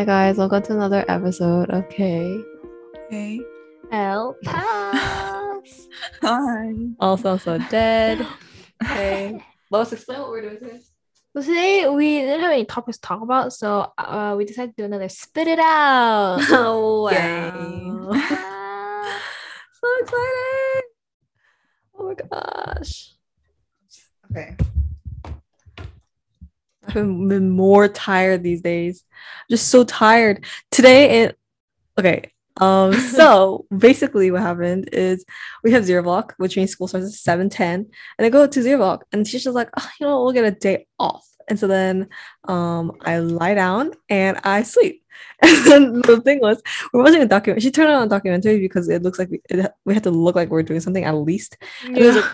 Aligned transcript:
Hi 0.00 0.06
guys, 0.06 0.38
welcome 0.38 0.62
to 0.62 0.72
another 0.72 1.04
episode 1.08 1.68
of 1.68 1.86
K. 1.90 2.42
Hey. 3.10 3.38
El 3.92 4.34
Pass. 4.42 5.88
Hi. 6.22 6.72
All 6.98 7.18
sounds 7.18 7.42
so 7.42 7.58
dead. 7.68 8.26
Okay. 8.82 9.44
Let's 9.70 9.92
explain 9.92 10.20
what 10.20 10.30
we're 10.30 10.40
doing 10.40 10.58
today. 10.58 10.80
Well, 11.34 11.44
today 11.44 11.86
we 11.86 12.20
didn't 12.20 12.40
have 12.40 12.50
any 12.50 12.64
topics 12.64 12.96
to 12.96 13.02
talk 13.02 13.20
about, 13.20 13.52
so 13.52 13.92
uh, 13.98 14.34
we 14.38 14.46
decided 14.46 14.74
to 14.74 14.82
do 14.84 14.86
another 14.86 15.10
spit 15.10 15.48
it 15.48 15.58
out. 15.58 16.38
Oh 16.48 17.02
wow. 17.02 18.12
So 19.74 19.86
excited. 20.00 20.84
Oh 21.98 22.04
my 22.08 22.14
gosh. 22.14 23.12
Okay. 24.30 24.56
I've 26.96 27.28
been, 27.28 27.50
more 27.50 27.88
tired 27.88 28.42
these 28.42 28.60
days. 28.60 29.04
Just 29.50 29.68
so 29.68 29.84
tired. 29.84 30.44
Today 30.70 31.22
it 31.22 31.38
okay. 31.98 32.32
Um 32.56 32.92
so 33.18 33.66
basically 33.76 34.30
what 34.30 34.42
happened 34.42 34.90
is 34.92 35.24
we 35.62 35.72
have 35.72 35.84
zero 35.84 36.02
block, 36.02 36.34
which 36.38 36.56
means 36.56 36.70
school 36.70 36.88
starts 36.88 37.06
at 37.06 37.12
7 37.12 37.48
10. 37.48 37.86
And 38.18 38.26
I 38.26 38.28
go 38.28 38.46
to 38.46 38.62
zero 38.62 38.78
block 38.78 39.06
and 39.12 39.26
she's 39.26 39.44
just 39.44 39.54
like, 39.54 39.70
oh, 39.76 39.90
you 39.98 40.06
know, 40.06 40.22
we'll 40.22 40.32
get 40.32 40.44
a 40.44 40.50
day 40.50 40.86
off. 40.98 41.26
And 41.48 41.58
so 41.58 41.66
then 41.66 42.08
um 42.44 42.92
I 43.02 43.18
lie 43.18 43.54
down 43.54 43.92
and 44.08 44.38
I 44.44 44.62
sleep. 44.62 45.02
And 45.42 45.66
then 45.66 46.02
the 46.02 46.20
thing 46.20 46.40
was, 46.40 46.62
we're 46.92 47.02
watching 47.02 47.22
a 47.22 47.26
document. 47.26 47.62
She 47.62 47.70
turned 47.70 47.90
on 47.90 48.06
a 48.06 48.08
documentary 48.08 48.58
because 48.58 48.88
it 48.88 49.02
looks 49.02 49.18
like 49.18 49.30
we, 49.30 49.40
it, 49.48 49.72
we 49.86 49.94
had 49.94 50.02
to 50.04 50.10
look 50.10 50.34
like 50.34 50.48
we 50.48 50.52
we're 50.52 50.62
doing 50.62 50.80
something 50.80 51.04
at 51.04 51.14
least. 51.14 51.56
And 51.84 51.96
it 51.96 52.04
was 52.04 52.16
like 52.16 52.30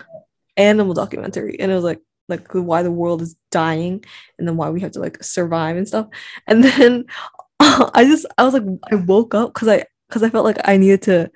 animal 0.57 0.93
documentary, 0.93 1.59
and 1.59 1.71
it 1.71 1.75
was 1.75 1.83
like 1.83 2.01
like 2.27 2.47
why 2.51 2.83
the 2.83 2.91
world 2.91 3.21
is 3.21 3.35
dying, 3.51 4.03
and 4.37 4.47
then 4.47 4.57
why 4.57 4.69
we 4.69 4.81
have 4.81 4.91
to 4.93 4.99
like 4.99 5.23
survive 5.23 5.77
and 5.77 5.87
stuff. 5.87 6.07
And 6.47 6.63
then 6.63 7.05
I 7.59 8.03
just 8.05 8.25
I 8.37 8.43
was 8.43 8.53
like 8.53 8.63
I 8.91 8.95
woke 8.95 9.33
up 9.33 9.53
because 9.53 9.67
I 9.67 9.85
because 10.07 10.23
I 10.23 10.29
felt 10.29 10.45
like 10.45 10.59
I 10.65 10.77
needed 10.77 11.01
to 11.03 11.31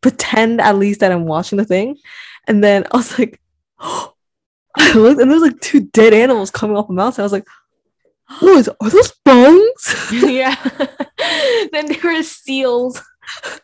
pretend 0.00 0.60
at 0.60 0.76
least 0.76 1.00
that 1.00 1.12
I'm 1.12 1.26
watching 1.26 1.58
the 1.58 1.64
thing, 1.64 1.96
and 2.46 2.62
then 2.62 2.84
I 2.92 2.96
was 2.96 3.18
like. 3.18 3.40
I 4.78 4.92
looked 4.92 5.20
and 5.20 5.30
there's 5.30 5.40
like 5.40 5.58
two 5.60 5.80
dead 5.80 6.12
animals 6.12 6.50
coming 6.50 6.76
off 6.76 6.90
a 6.90 6.92
mountain. 6.92 7.22
I 7.22 7.24
was 7.24 7.32
like, 7.32 7.46
"Oh, 8.42 8.58
is, 8.58 8.68
are 8.68 8.90
those 8.90 9.12
bones?" 9.24 10.12
yeah. 10.12 10.54
then 11.72 11.86
there 11.86 12.00
were 12.04 12.22
seals 12.22 13.02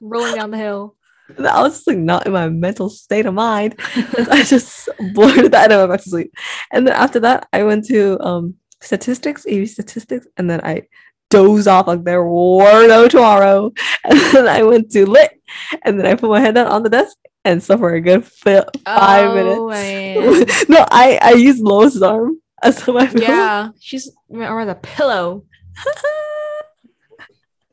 rolling 0.00 0.36
down 0.36 0.50
the 0.50 0.58
hill. 0.58 0.96
And 1.36 1.46
I 1.46 1.62
was 1.62 1.74
just 1.74 1.86
like 1.86 1.98
not 1.98 2.26
in 2.26 2.32
my 2.32 2.48
mental 2.48 2.88
state 2.90 3.26
of 3.26 3.34
mind. 3.34 3.74
I 4.30 4.42
just 4.44 4.88
blurted 5.14 5.52
that 5.52 5.64
and 5.64 5.72
I 5.72 5.78
went 5.78 5.90
back 5.92 6.02
to 6.02 6.10
sleep. 6.10 6.32
And 6.72 6.86
then 6.86 6.94
after 6.94 7.20
that, 7.20 7.48
I 7.52 7.62
went 7.64 7.86
to 7.86 8.18
um 8.20 8.54
statistics, 8.80 9.46
AP 9.46 9.66
statistics, 9.68 10.26
and 10.36 10.48
then 10.50 10.60
I 10.64 10.82
dozed 11.30 11.68
off 11.68 11.86
like 11.86 12.04
there 12.04 12.24
were 12.24 12.86
no 12.86 13.08
tomorrow. 13.08 13.72
And 14.04 14.18
then 14.34 14.48
I 14.48 14.62
went 14.64 14.90
to 14.92 15.06
lit, 15.08 15.40
and 15.84 15.98
then 15.98 16.06
I 16.06 16.14
put 16.16 16.28
my 16.30 16.40
head 16.40 16.54
down 16.56 16.66
on 16.66 16.82
the 16.82 16.90
desk 16.90 17.16
and 17.44 17.62
slept 17.62 17.80
for 17.80 17.94
a 17.94 18.00
good 18.00 18.24
fi- 18.24 18.64
five 18.84 19.30
Oh, 19.30 19.34
minutes. 19.34 19.70
man. 19.70 20.66
no, 20.68 20.84
I 20.90 21.18
I 21.22 21.32
used 21.34 21.62
Lois's 21.62 22.02
arm 22.02 22.40
as 22.62 22.84
my 22.86 23.06
pillow. 23.06 23.22
Yeah, 23.22 23.68
she's 23.80 24.10
around 24.32 24.66
the 24.68 24.74
pillow. 24.74 25.44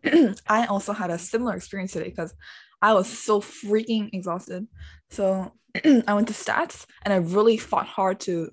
I 0.48 0.66
also 0.68 0.94
had 0.94 1.10
a 1.10 1.18
similar 1.20 1.56
experience 1.56 1.92
today 1.92 2.10
because 2.10 2.34
I 2.82 2.94
was 2.94 3.08
so 3.08 3.42
freaking 3.42 4.10
exhausted. 4.14 4.68
So 5.10 5.54
I 6.08 6.14
went 6.14 6.28
to 6.30 6.34
stats 6.34 6.86
and 7.04 7.14
I 7.14 7.18
really 7.18 7.58
fought 7.58 7.88
hard 7.88 8.20
to 8.22 8.52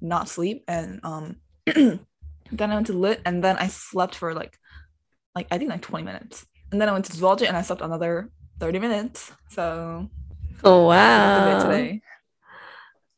not 0.00 0.28
sleep. 0.28 0.64
And 0.68 1.00
um 1.04 1.36
then 1.66 2.00
I 2.52 2.74
went 2.74 2.86
to 2.88 2.92
lit 2.92 3.20
and 3.24 3.42
then 3.42 3.56
I 3.56 3.68
slept 3.68 4.14
for 4.14 4.34
like 4.34 4.58
like 5.34 5.46
I 5.50 5.58
think 5.58 5.70
like 5.70 5.82
20 5.82 6.04
minutes. 6.04 6.46
And 6.72 6.80
then 6.80 6.88
I 6.88 6.92
went 6.92 7.04
to 7.06 7.16
zoology 7.16 7.46
and 7.46 7.56
I 7.56 7.62
slept 7.62 7.82
another 7.82 8.30
30 8.58 8.78
minutes. 8.78 9.32
So 9.50 10.08
Oh 10.64 10.86
wow! 10.86 11.62
today. 11.62 12.02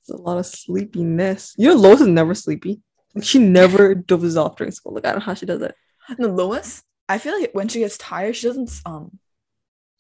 It's 0.01 0.11
a 0.11 0.17
lot 0.17 0.39
of 0.39 0.47
sleepiness. 0.47 1.55
You 1.57 1.69
know, 1.69 1.75
Lois 1.75 2.01
is 2.01 2.09
never 2.09 2.35
sleepy. 2.35 2.81
She 3.23 3.39
never 3.39 3.95
dozes 4.09 4.37
off 4.37 4.57
during 4.57 4.73
school. 4.73 4.95
Like 4.95 5.07
I 5.07 5.11
don't 5.13 5.21
know 5.21 5.27
how 5.27 5.35
she 5.35 5.47
does 5.47 5.63
it. 5.63 5.75
No, 6.19 6.29
Lois, 6.29 6.83
I 7.09 7.19
feel 7.19 7.39
like 7.39 7.51
when 7.53 7.69
she 7.69 7.81
gets 7.81 7.99
tired, 7.99 8.37
she 8.37 8.47
doesn't 8.47 8.71
um 8.87 9.19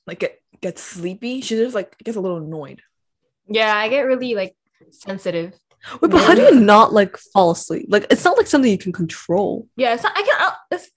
like 0.09 0.19
get 0.19 0.41
get 0.61 0.79
sleepy. 0.79 1.41
She 1.43 1.55
just 1.55 1.75
like 1.75 1.97
gets 1.99 2.17
a 2.17 2.21
little 2.21 2.39
annoyed. 2.39 2.83
Yeah, 3.47 3.75
I 3.75 3.89
get 3.89 4.01
really 4.01 4.35
like 4.35 4.57
sensitive. 4.91 5.55
Wait, 6.01 6.11
but 6.11 6.25
how 6.25 6.35
do 6.35 6.43
you 6.43 6.55
not 6.57 6.93
like 6.93 7.17
fall 7.17 7.53
asleep? 7.53 7.87
Like 7.89 8.07
it's 8.11 8.25
not 8.25 8.37
like 8.37 8.47
something 8.47 8.71
you 8.71 8.79
can 8.79 8.93
control. 8.93 9.69
Yeah, 9.77 9.95
it's 9.95 10.03
not. 10.03 10.17
I 10.17 10.23
can. 10.23 10.37
I, 10.41 10.53
it's, 10.73 10.91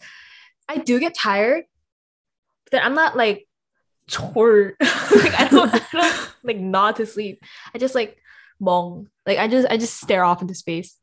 I 0.68 0.78
do 0.78 1.00
get 1.00 1.14
tired, 1.14 1.66
but 2.66 2.72
then 2.72 2.84
I'm 2.84 2.96
not 2.96 3.16
like 3.16 3.48
chore. 4.08 4.74
like 4.82 5.40
I 5.40 5.48
don't, 5.52 5.74
I 5.74 5.86
don't 5.92 6.30
like 6.44 6.58
nod 6.58 6.96
to 6.96 7.06
sleep. 7.06 7.44
I 7.74 7.78
just 7.78 7.94
like 7.94 8.18
bong. 8.60 9.10
Like 9.26 9.38
I 9.38 9.48
just 9.48 9.68
I 9.70 9.78
just 9.78 10.02
stare 10.02 10.24
off 10.24 10.42
into 10.42 10.56
space, 10.56 10.98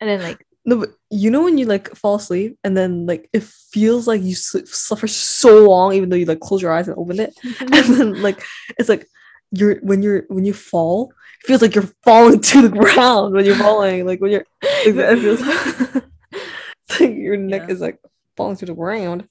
and 0.00 0.10
then 0.10 0.22
like 0.22 0.44
No, 0.64 0.76
but 0.80 0.90
you 1.10 1.30
know 1.30 1.42
when 1.44 1.56
you 1.58 1.64
like 1.66 1.94
fall 1.96 2.16
asleep 2.16 2.58
and 2.62 2.76
then 2.76 3.06
like 3.06 3.28
it 3.32 3.42
feels 3.42 4.06
like 4.06 4.22
you 4.22 4.34
sleep, 4.34 4.68
for 4.68 5.06
so 5.08 5.68
long, 5.68 5.94
even 5.94 6.08
though 6.10 6.16
you 6.16 6.26
like 6.26 6.40
close 6.40 6.60
your 6.60 6.72
eyes 6.72 6.86
and 6.86 6.98
open 6.98 7.18
it, 7.18 7.32
and 7.60 7.70
then 7.72 8.22
like 8.22 8.44
it's 8.78 8.88
like 8.88 9.06
you're 9.52 9.76
when 9.80 10.02
you're 10.02 10.24
when 10.28 10.44
you 10.44 10.52
fall, 10.52 11.12
it 11.42 11.46
feels 11.46 11.62
like 11.62 11.74
you're 11.74 11.90
falling 12.04 12.40
to 12.40 12.68
the 12.68 12.76
ground 12.76 13.34
when 13.34 13.44
you're 13.46 13.56
falling. 13.56 14.06
Like 14.06 14.20
when 14.20 14.32
you're, 14.32 14.44
like, 14.62 14.86
it 14.86 15.18
feels 15.20 15.40
it's 16.88 17.00
like 17.00 17.14
your 17.14 17.36
neck 17.36 17.62
Yeah. 17.66 17.72
is 17.74 17.80
like 17.80 17.98
falling 18.36 18.56
to 18.56 18.66
the 18.66 18.74
ground. 18.74 19.26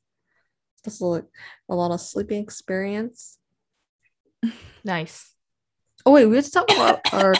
That's 0.83 0.99
like 1.01 1.25
a 1.69 1.75
lot 1.75 1.91
of 1.91 2.01
sleeping 2.01 2.41
experience. 2.41 3.37
nice. 4.83 5.31
Oh 6.05 6.11
wait, 6.13 6.25
we 6.25 6.37
have 6.37 6.45
to 6.45 6.51
talk 6.51 6.71
about 6.71 7.01
our 7.13 7.35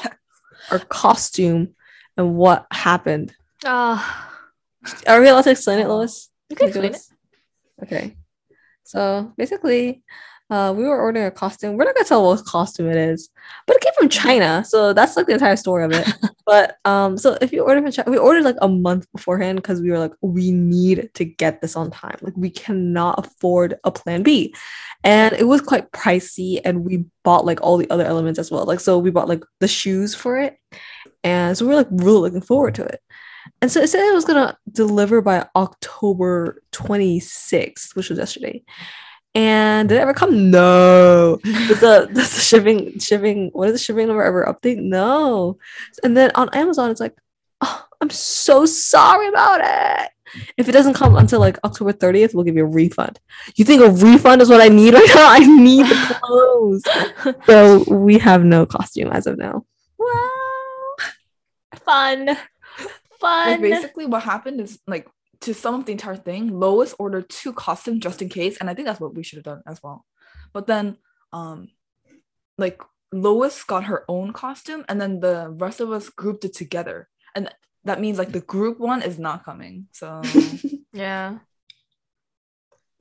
our 0.72 0.80
costume 0.80 1.76
and 2.18 2.36
what 2.36 2.68
happened. 2.72 3.34
Uh, 3.66 4.02
Are 5.08 5.20
we 5.20 5.28
allowed 5.28 5.44
to 5.44 5.52
explain 5.52 5.80
it, 5.80 5.88
Lois? 5.88 6.30
you 6.50 6.56
can 6.56 6.72
Can 6.72 6.86
explain 6.86 7.18
it. 7.82 7.84
Okay. 7.84 8.18
So 8.84 9.34
basically, 9.38 10.04
uh, 10.50 10.74
we 10.76 10.84
were 10.84 11.00
ordering 11.00 11.28
a 11.28 11.32
costume. 11.32 11.78
We're 11.78 11.86
not 11.86 11.94
gonna 11.96 12.08
tell 12.08 12.26
what 12.26 12.44
costume 12.44 12.90
it 12.90 12.98
is, 12.98 13.30
but 13.68 13.76
it 13.76 13.82
came 13.84 13.94
from 13.96 14.10
China, 14.10 14.64
so 14.66 14.94
that's 14.94 15.16
like 15.16 15.28
the 15.28 15.34
entire 15.34 15.56
story 15.56 15.84
of 15.84 15.92
it. 15.92 16.08
but 16.46 16.78
um, 16.86 17.18
so 17.18 17.38
if 17.40 17.52
you 17.54 17.64
order 17.64 17.82
from 17.82 17.92
China, 17.92 18.10
we 18.10 18.18
ordered 18.18 18.44
like 18.44 18.56
a 18.62 18.68
month 18.68 19.06
beforehand 19.12 19.58
because 19.58 19.80
we 19.80 19.92
were 19.92 20.00
like, 20.00 20.14
we 20.22 20.52
need 20.52 21.12
to 21.14 21.24
get 21.24 21.62
this 21.62 21.76
on 21.76 21.92
time. 21.92 22.18
Like 22.22 22.36
we 22.36 22.50
cannot 22.50 23.24
afford 23.24 23.76
a 23.84 23.92
plan 23.92 24.24
B, 24.24 24.56
and 25.04 25.34
it 25.34 25.48
was 25.48 25.62
quite 25.62 25.92
pricey. 25.92 26.60
And 26.66 26.84
we 26.84 27.06
bought 27.24 27.46
like 27.46 27.62
all 27.62 27.78
the 27.78 27.90
other 27.92 28.06
elements 28.06 28.40
as 28.40 28.50
well. 28.50 28.66
Like 28.66 28.80
so, 28.80 28.98
we 28.98 29.12
bought 29.12 29.30
like 29.30 29.44
the 29.60 29.68
shoes 29.68 30.16
for 30.16 30.40
it, 30.40 30.58
and 31.24 31.56
so 31.56 31.66
we 31.66 31.70
we're 31.70 31.78
like 31.78 31.90
really 31.92 32.22
looking 32.22 32.42
forward 32.42 32.74
to 32.76 32.86
it. 32.86 33.02
And 33.62 33.72
so 33.72 33.82
it 33.82 33.90
said 33.90 34.08
it 34.08 34.14
was 34.14 34.26
gonna 34.26 34.58
deliver 34.72 35.22
by 35.22 35.48
October 35.56 36.62
26th, 36.72 37.96
which 37.96 38.10
was 38.10 38.20
yesterday. 38.20 38.64
And 39.36 39.88
did 39.88 39.96
it 39.96 40.02
ever 40.02 40.14
come? 40.14 40.50
No. 40.50 41.40
Does 41.44 41.80
the, 41.80 42.10
does 42.12 42.36
the 42.36 42.42
shipping 42.42 42.98
shipping 43.00 43.50
what 43.54 43.68
is 43.68 43.74
the 43.74 43.80
shipping 43.80 44.08
number 44.08 44.24
ever 44.24 44.46
update? 44.46 44.78
No. 44.78 45.58
And 46.04 46.18
then 46.18 46.32
on 46.34 46.50
Amazon, 46.54 46.90
it's 46.90 47.00
like, 47.00 47.16
oh, 47.62 47.86
I'm 48.02 48.10
so 48.10 48.66
sorry 48.66 49.28
about 49.28 49.62
it. 49.64 50.10
If 50.58 50.68
it 50.68 50.72
doesn't 50.72 50.94
come 50.94 51.16
until 51.16 51.40
like 51.40 51.58
October 51.64 51.94
30th, 51.94 52.34
we'll 52.34 52.44
give 52.44 52.56
you 52.56 52.64
a 52.64 52.70
refund. 52.70 53.20
You 53.56 53.66
think 53.66 53.82
a 53.82 53.90
refund 53.90 54.42
is 54.42 54.50
what 54.50 54.62
I 54.62 54.68
need 54.68 54.94
right 54.94 55.10
now? 55.14 55.28
I 55.30 55.40
need 55.40 55.86
the 55.86 56.20
clothes. 56.22 56.84
so 57.46 57.84
we 57.94 58.18
have 58.18 58.44
no 58.44 58.66
costume 58.66 59.10
as 59.12 59.28
of 59.28 59.38
now. 59.38 59.66
Wow. 59.98 60.96
Fun. 61.86 62.38
Like 63.22 63.62
basically 63.62 64.06
what 64.06 64.24
happened 64.24 64.62
is 64.62 64.80
like 64.88 65.08
to 65.42 65.54
sum 65.54 65.76
up 65.76 65.86
the 65.86 65.92
entire 65.92 66.16
thing, 66.16 66.60
Lois 66.60 66.94
ordered 67.00 67.30
two 67.30 67.54
costumes 67.54 68.00
just 68.00 68.22
in 68.22 68.30
case, 68.30 68.58
and 68.58 68.70
I 68.70 68.74
think 68.74 68.88
that's 68.88 69.00
what 69.00 69.16
we 69.16 69.24
should 69.24 69.38
have 69.38 69.46
done 69.46 69.64
as 69.66 69.82
well. 69.84 70.06
But 70.54 70.68
then 70.68 70.98
um 71.32 71.70
like 72.58 72.82
Lois 73.12 73.64
got 73.64 73.86
her 73.86 74.06
own 74.08 74.34
costume 74.34 74.86
and 74.88 75.02
then 75.02 75.20
the 75.20 75.50
rest 75.50 75.80
of 75.80 75.92
us 75.92 76.10
grouped 76.10 76.46
it 76.46 76.54
together. 76.54 77.08
And 77.36 77.50
that 77.86 78.00
means 78.00 78.18
like 78.18 78.32
the 78.32 78.42
group 78.42 78.80
one 78.80 79.02
is 79.02 79.18
not 79.18 79.46
coming. 79.46 79.88
So 79.92 80.22
yeah. 80.94 81.38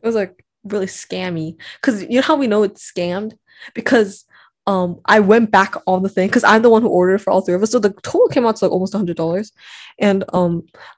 it 0.03 0.06
was 0.06 0.15
like 0.15 0.44
really 0.65 0.87
scammy 0.87 1.56
because 1.81 2.03
you 2.03 2.17
know 2.17 2.23
how 2.23 2.37
we 2.37 2.47
know 2.47 2.62
it's 2.62 2.91
scammed 2.91 3.35
because 3.75 4.25
um 4.73 4.88
I 5.17 5.19
went 5.32 5.50
back 5.59 5.73
on 5.87 6.03
the 6.05 6.09
thing 6.17 6.29
because 6.29 6.44
I'm 6.44 6.62
the 6.62 6.70
one 6.76 6.82
who 6.82 6.88
ordered 7.00 7.20
for 7.23 7.31
all 7.31 7.41
three 7.43 7.55
of 7.56 7.62
us 7.62 7.70
so 7.73 7.79
the 7.79 7.93
total 8.11 8.29
came 8.29 8.47
out 8.47 8.56
to 8.56 8.65
like 8.65 8.73
almost 8.73 8.94
a 8.94 8.99
hundred 8.99 9.17
dollars 9.17 9.53
and 9.99 10.25
um 10.38 10.53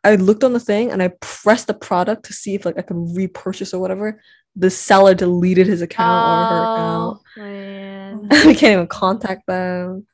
I 0.04 0.16
looked 0.16 0.44
on 0.44 0.52
the 0.52 0.60
thing 0.70 0.90
and 0.92 1.00
I 1.02 1.08
pressed 1.20 1.66
the 1.68 1.74
product 1.88 2.24
to 2.26 2.32
see 2.32 2.54
if 2.56 2.64
like 2.66 2.78
I 2.78 2.82
could 2.82 3.00
repurchase 3.20 3.72
or 3.74 3.80
whatever 3.80 4.20
the 4.56 4.70
seller 4.70 5.14
deleted 5.14 5.66
his 5.68 5.82
account 5.82 6.22
or 6.30 6.36
her 6.52 6.62
account 6.72 7.18
Oh, 7.38 7.40
man. 7.42 8.28
we 8.48 8.54
can't 8.60 8.72
even 8.78 8.86
contact 8.88 9.46
them 9.46 10.06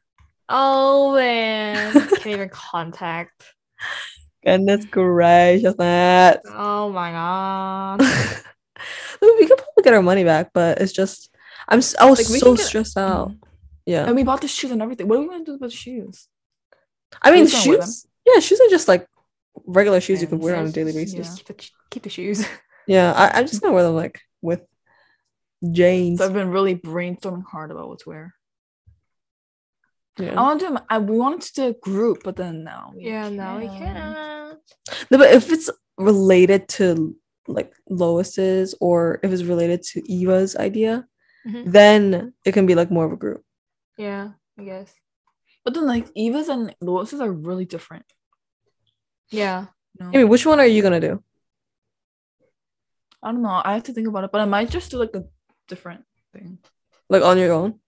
Oh 0.49 1.15
man. 1.17 1.93
Can't 2.21 2.27
even 2.39 2.49
contact. 2.51 3.43
Goodness 4.45 4.85
gracious, 4.85 5.75
that. 5.77 6.41
Oh 6.47 6.93
my 6.93 7.11
god. 7.11 8.01
we 9.23 9.47
could 9.49 9.59
probably 9.59 9.83
get 9.83 9.93
our 9.95 10.03
money 10.03 10.23
back, 10.23 10.51
but 10.55 10.81
it's 10.81 10.93
just 10.93 11.31
I'm 11.69 11.81
I 11.99 12.09
was 12.09 12.19
Like, 12.31 12.41
so 12.41 12.55
get- 12.55 12.65
stressed 12.65 12.97
out. 12.97 13.33
Yeah, 13.87 14.05
And 14.07 14.17
we 14.17 14.25
bought 14.25 14.41
the 14.41 14.49
shoes 14.49 14.71
and 14.73 14.83
everything. 14.83 15.07
What 15.09 15.19
are 15.19 15.23
we 15.23 15.29
gonna 15.29 15.45
do 15.45 15.53
with 15.53 15.61
the 15.61 15.71
shoes? 15.71 16.29
I 17.23 17.31
mean 17.31 17.45
we 17.45 17.51
just 17.51 17.65
gonna 17.65 17.79
wear 17.79 17.79
them? 17.79 17.87
shoes. 17.87 18.07
Yeah, 18.27 18.41
shoes 18.41 18.61
are 18.61 18.69
just 18.69 18.89
like 18.89 19.07
regular 19.65 20.01
shoes 20.01 20.21
you 20.21 20.27
can 20.27 20.41
wear 20.41 20.57
on 20.57 20.67
a 20.67 20.73
daily 20.73 20.93
basis. 20.93 21.15
Just 21.15 21.39
keep 21.39 21.47
the, 21.57 21.71
keep 21.91 22.03
the 22.03 22.11
shoes. 22.11 22.45
Yeah, 22.89 23.13
I, 23.13 23.39
I'm 23.41 23.47
just 23.49 23.61
gonna 23.63 23.75
wear 23.75 23.83
them 23.83 23.97
like 23.97 24.21
with 24.43 24.63
jeans. 25.73 26.19
So 26.21 26.27
I've 26.27 26.33
been 26.33 26.51
really 26.51 26.77
brainstorming 26.77 27.43
hard 27.45 27.73
about 27.73 27.89
what 27.89 27.99
to 28.01 28.09
wear. 28.09 28.35
Yeah. 30.19 30.27
I 30.27 30.31
Yeah. 30.33 30.41
want 30.43 30.61
to. 30.61 30.85
I, 30.89 30.99
we 30.99 31.19
wanted 31.19 31.41
to 31.43 31.53
do 31.55 31.67
a 31.69 31.73
group, 31.75 32.23
but 32.25 32.37
then 32.37 32.65
now. 32.65 32.93
we 32.95 33.07
yeah, 33.07 33.29
no, 33.29 33.59
we 33.59 33.67
can't. 33.67 33.97
can't. 33.97 34.59
No, 35.11 35.19
but 35.19 35.31
if 35.33 35.51
it's 35.51 35.69
related 35.99 36.69
to 36.79 37.17
like 37.49 37.73
Lois's 37.89 38.75
or 38.81 39.19
if 39.23 39.33
it's 39.33 39.43
related 39.43 39.83
to 39.91 40.13
Eva's 40.13 40.57
idea, 40.57 41.07
Mhm. 41.47 41.65
then 41.73 42.33
it 42.45 42.53
can 42.53 42.67
be 42.67 42.75
like 42.75 42.91
more 42.91 43.05
of 43.05 43.13
a 43.13 43.17
group. 43.17 43.43
Yeah, 43.97 44.31
I 44.59 44.65
guess. 44.65 44.95
But 45.65 45.75
then, 45.75 45.87
like 45.87 46.09
Eva's 46.15 46.49
and 46.49 46.75
Lois's 46.81 47.21
are 47.21 47.31
really 47.31 47.65
different. 47.65 48.05
Yeah. 49.31 49.67
No, 49.99 50.07
I 50.07 50.17
mean, 50.19 50.29
which 50.29 50.47
one 50.47 50.61
are 50.61 50.67
you 50.67 50.83
gonna 50.83 51.01
do? 51.01 51.23
I 53.23 53.33
don't 53.33 53.43
know. 53.43 53.61
I 53.65 53.75
have 53.75 53.85
to 53.85 53.93
think 53.93 54.07
about 54.07 54.25
it, 54.25 54.33
but 54.33 54.41
I 54.41 54.45
might 54.45 54.71
just 54.71 54.91
do 54.91 54.99
like 54.99 55.15
a 55.15 55.25
different 55.67 56.05
thing. 56.33 56.59
Like 57.09 57.23
on 57.23 57.39
your 57.39 57.53
own? 57.53 57.81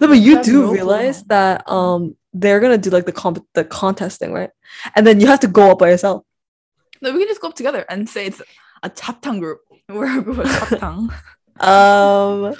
No, 0.00 0.08
but 0.08 0.18
you 0.18 0.42
do 0.42 0.62
no 0.62 0.72
realize 0.72 1.18
how. 1.18 1.26
that 1.28 1.70
um 1.70 2.16
they're 2.32 2.60
gonna 2.60 2.78
do 2.78 2.90
like 2.90 3.06
the 3.06 3.12
comp 3.12 3.46
the 3.54 3.64
contest 3.64 4.18
thing, 4.18 4.32
right? 4.32 4.50
And 4.96 5.06
then 5.06 5.20
you 5.20 5.26
have 5.26 5.40
to 5.40 5.48
go 5.48 5.70
up 5.70 5.78
by 5.78 5.90
yourself. 5.90 6.24
No, 7.00 7.12
we 7.12 7.18
can 7.20 7.28
just 7.28 7.40
go 7.40 7.48
up 7.48 7.54
together 7.54 7.84
and 7.88 8.08
say 8.08 8.26
it's 8.26 8.42
a 8.82 8.90
Chaptang 8.90 9.40
group. 9.40 9.60
We're 9.88 10.18
a 10.18 10.22
group 10.22 10.38
of 10.38 10.46
Chaptang. 10.46 11.14
Um 11.60 12.54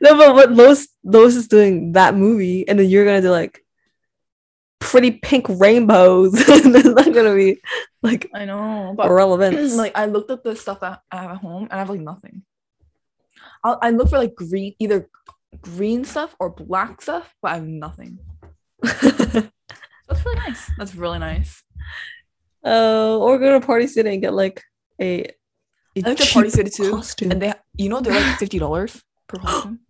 no, 0.00 0.16
but 0.16 0.34
what 0.34 0.52
Lois 0.52 0.88
Lois 1.04 1.36
is 1.36 1.48
doing 1.48 1.92
that 1.92 2.14
movie, 2.14 2.66
and 2.66 2.78
then 2.78 2.88
you're 2.88 3.04
gonna 3.04 3.20
do 3.20 3.30
like 3.30 3.64
pretty 4.78 5.10
pink 5.12 5.46
rainbows, 5.48 6.32
it's 6.36 6.86
not 6.86 7.12
gonna 7.12 7.34
be 7.34 7.60
like 8.02 8.30
I 8.34 8.46
know, 8.46 8.94
but 8.96 9.10
relevant. 9.10 9.56
like 9.76 9.96
I 9.96 10.06
looked 10.06 10.30
at 10.30 10.42
the 10.42 10.56
stuff 10.56 10.80
that 10.80 11.02
I 11.10 11.22
have 11.22 11.30
at 11.32 11.36
home 11.38 11.64
and 11.64 11.72
I 11.72 11.78
have 11.78 11.90
like 11.90 12.00
nothing. 12.00 12.42
I'll, 13.62 13.78
I 13.82 13.90
look 13.90 14.08
for 14.08 14.18
like 14.18 14.34
green, 14.34 14.74
either 14.78 15.08
green 15.60 16.04
stuff 16.04 16.34
or 16.40 16.50
black 16.50 17.02
stuff, 17.02 17.34
but 17.42 17.52
I 17.52 17.54
have 17.56 17.66
nothing. 17.66 18.18
That's 18.82 20.24
really 20.24 20.36
nice. 20.36 20.70
That's 20.78 20.94
really 20.94 21.18
nice. 21.18 21.62
Uh, 22.64 23.18
or 23.18 23.38
go 23.38 23.58
to 23.58 23.66
Party 23.66 23.86
City 23.86 24.10
and 24.10 24.22
get 24.22 24.32
like 24.34 24.62
a. 25.00 25.30
I 26.04 26.14
think 26.14 26.18
the 26.18 26.32
Party 26.32 26.48
cheap 26.48 26.56
City 26.56 26.70
too, 26.70 26.90
costume. 26.90 27.30
and 27.32 27.42
they, 27.42 27.52
you 27.76 27.88
know, 27.88 28.00
they're 28.00 28.14
like 28.14 28.38
fifty 28.38 28.58
dollars 28.58 29.02
per 29.26 29.38
costume. 29.42 29.80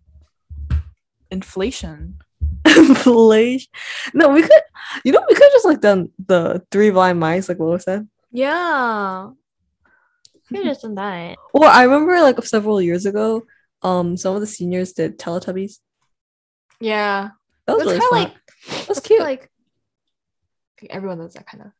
Inflation. 1.29 2.19
Inflation. 2.65 3.71
No, 4.13 4.29
we 4.29 4.41
could. 4.41 4.51
You 5.03 5.11
know, 5.13 5.23
we 5.27 5.35
could 5.35 5.51
just 5.51 5.65
like 5.65 5.81
done 5.81 6.09
the 6.27 6.63
three 6.71 6.89
blind 6.89 7.19
mice, 7.19 7.47
like 7.49 7.59
Lois 7.59 7.83
said. 7.83 8.07
Yeah. 8.31 9.29
Could 10.47 10.63
just 10.63 10.81
done 10.81 10.95
that. 10.95 11.37
Or 11.53 11.65
I 11.65 11.83
remember 11.83 12.19
like 12.21 12.43
several 12.43 12.81
years 12.81 13.05
ago, 13.05 13.43
um, 13.81 14.17
some 14.17 14.35
of 14.35 14.41
the 14.41 14.47
seniors 14.47 14.91
did 14.93 15.17
Teletubbies. 15.17 15.79
Yeah. 16.79 17.29
That 17.67 17.77
was 17.77 17.85
really 17.85 17.99
kind 17.99 18.27
of 18.27 18.31
like 18.71 18.87
That's 18.87 18.99
cute. 18.99 19.21
Like 19.21 19.49
everyone 20.89 21.19
does 21.19 21.33
that 21.33 21.47
kind 21.47 21.63
of. 21.63 21.71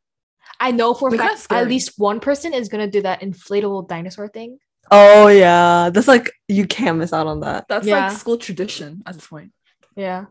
I 0.60 0.72
know 0.72 0.94
for 0.94 1.08
a 1.08 1.12
But 1.12 1.20
kinda 1.20 1.36
fact 1.38 1.52
at 1.52 1.68
least 1.68 1.94
one 1.98 2.20
person 2.20 2.54
is 2.54 2.70
gonna 2.70 2.88
do 2.90 3.02
that 3.02 3.22
inflatable 3.22 3.88
dinosaur 3.88 4.28
thing. 4.28 4.60
oh 4.92 5.28
yeah, 5.28 5.90
that's 5.94 6.08
like 6.08 6.32
you 6.48 6.66
can't 6.68 6.98
miss 6.98 7.14
out 7.14 7.28
on 7.28 7.40
that. 7.42 7.68
That's 7.68 7.86
Yeah. 7.88 8.08
like 8.10 8.18
school 8.18 8.38
tradition 8.38 9.04
at 9.06 9.14
this 9.16 9.28
point. 9.28 9.52
Yeah. 9.96 10.26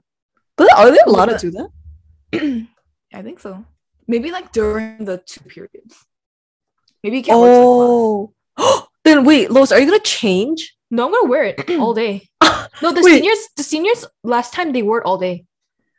But 0.56 0.72
are 0.76 0.90
they 0.90 0.98
allowed 1.06 1.26
to 1.26 1.38
do 1.38 1.50
that? 1.52 1.68
I 3.14 3.22
think 3.22 3.40
so. 3.40 3.64
Maybe 4.06 4.30
like 4.30 4.52
during 4.52 5.04
the 5.04 5.18
two 5.18 5.40
periods. 5.44 6.04
Maybe 7.02 7.18
you 7.18 7.22
can't 7.22 7.40
wear 7.40 7.52
it 7.52 7.56
to 7.56 7.62
class. 7.62 8.32
Oh, 8.58 8.86
then 9.04 9.24
wait, 9.24 9.50
Lois, 9.50 9.72
are 9.72 9.80
you 9.80 9.86
gonna 9.86 10.00
change? 10.00 10.76
No, 10.90 11.06
I'm 11.06 11.12
gonna 11.12 11.28
wear 11.28 11.44
it 11.44 11.70
all 11.80 11.94
day. 11.94 12.28
No, 12.82 12.92
the 12.92 13.02
Wait. 13.02 13.14
seniors, 13.14 13.38
the 13.56 13.62
seniors 13.62 14.04
last 14.24 14.52
time 14.52 14.72
they 14.72 14.82
wore 14.82 14.98
it 15.00 15.04
all 15.06 15.18
day. 15.18 15.44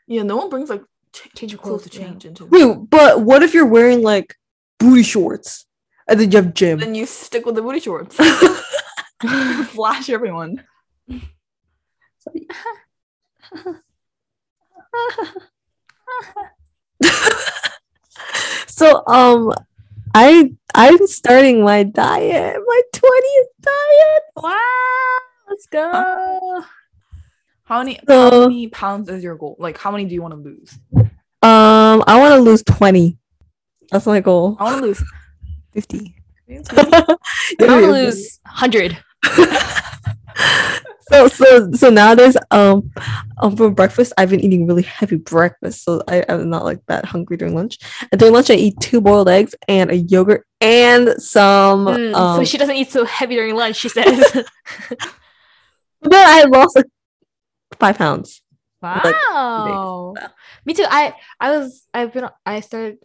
Yeah, 0.07 0.23
no 0.23 0.35
one 0.37 0.49
brings 0.49 0.69
like 0.69 0.81
ch- 0.81 0.85
Change 1.13 1.51
your 1.51 1.59
clothes 1.59 1.83
to 1.83 1.89
clothes, 1.89 1.99
yeah. 2.01 2.07
change 2.09 2.25
into. 2.25 2.45
Wait, 2.45 2.89
but 2.89 3.21
what 3.21 3.43
if 3.43 3.53
you're 3.53 3.65
wearing 3.65 4.01
like 4.01 4.35
booty 4.79 5.03
shorts 5.03 5.65
and 6.07 6.19
then 6.19 6.31
you 6.31 6.37
have 6.37 6.53
gym? 6.53 6.79
Then 6.79 6.95
you 6.95 7.05
stick 7.05 7.45
with 7.45 7.55
the 7.55 7.61
booty 7.61 7.79
shorts. 7.79 8.15
Flash 9.67 10.09
everyone. 10.09 10.63
so 18.67 19.03
um 19.07 19.51
I 20.13 20.53
I'm 20.73 21.07
starting 21.07 21.63
my 21.63 21.83
diet, 21.83 22.57
my 22.65 22.81
20th 22.93 23.51
diet. 23.61 24.23
Wow, 24.35 24.57
let's 25.49 25.67
go. 25.67 26.63
How 27.71 27.77
many 27.79 27.97
So- 28.06 28.31
how 28.31 28.47
many 28.50 28.68
pounds 28.68 29.07
is 29.07 29.23
your 29.23 29.38
goal? 29.38 29.56
Like 29.57 29.77
how 29.77 29.91
many 29.91 30.03
do 30.03 30.13
you 30.13 30.21
want 30.21 30.33
to 30.33 30.41
lose? 30.41 30.77
Um 31.41 32.03
I 32.06 32.19
want 32.19 32.33
to 32.35 32.41
lose 32.41 32.63
20. 32.63 33.18
That's 33.89 34.06
my 34.06 34.19
goal. 34.19 34.57
I 34.59 34.65
want 34.65 34.81
to 34.81 34.88
lose 34.88 35.01
fifty. 35.73 36.18
I 36.50 37.15
want 37.59 37.85
to 37.85 37.91
lose 37.91 38.41
hundred. 38.45 38.97
so 41.09 41.29
so 41.29 41.71
so 41.71 41.89
nowadays 41.89 42.35
um 42.51 42.91
um 43.41 43.56
for 43.56 43.71
breakfast 43.71 44.12
I've 44.17 44.31
been 44.31 44.41
eating 44.41 44.67
really 44.67 44.83
heavy 44.83 45.15
breakfast 45.15 45.85
so 45.85 46.01
I, 46.09 46.25
I'm 46.27 46.50
not 46.50 46.65
like 46.65 46.79
that 46.88 47.06
hungry 47.06 47.38
during 47.38 47.56
lunch 47.56 47.77
and 48.12 48.19
during 48.19 48.33
lunch 48.33 48.50
I 48.50 48.56
eat 48.56 48.75
two 48.81 49.00
boiled 49.00 49.29
eggs 49.29 49.56
and 49.69 49.91
a 49.91 49.95
yogurt 49.95 50.45
and 50.59 51.21
some 51.21 51.85
Mm, 51.85 52.15
um 52.15 52.38
so 52.38 52.44
she 52.44 52.57
doesn't 52.57 52.75
eat 52.75 52.91
so 52.91 53.06
heavy 53.06 53.35
during 53.35 53.56
lunch. 53.56 53.77
She 53.77 53.88
says, 53.88 54.29
but 56.01 56.12
then 56.12 56.27
I 56.27 56.44
lost 56.50 56.75
like 56.75 56.85
five 57.78 57.98
pounds 57.98 58.42
Like, 58.82 59.04
"Wow, 59.04 60.14
me 60.64 60.75
too." 60.75 60.87
I 60.88 61.14
I 61.40 61.50
was 61.56 61.87
I've 61.94 62.12
been 62.12 62.28
I 62.44 62.61
started 62.61 62.99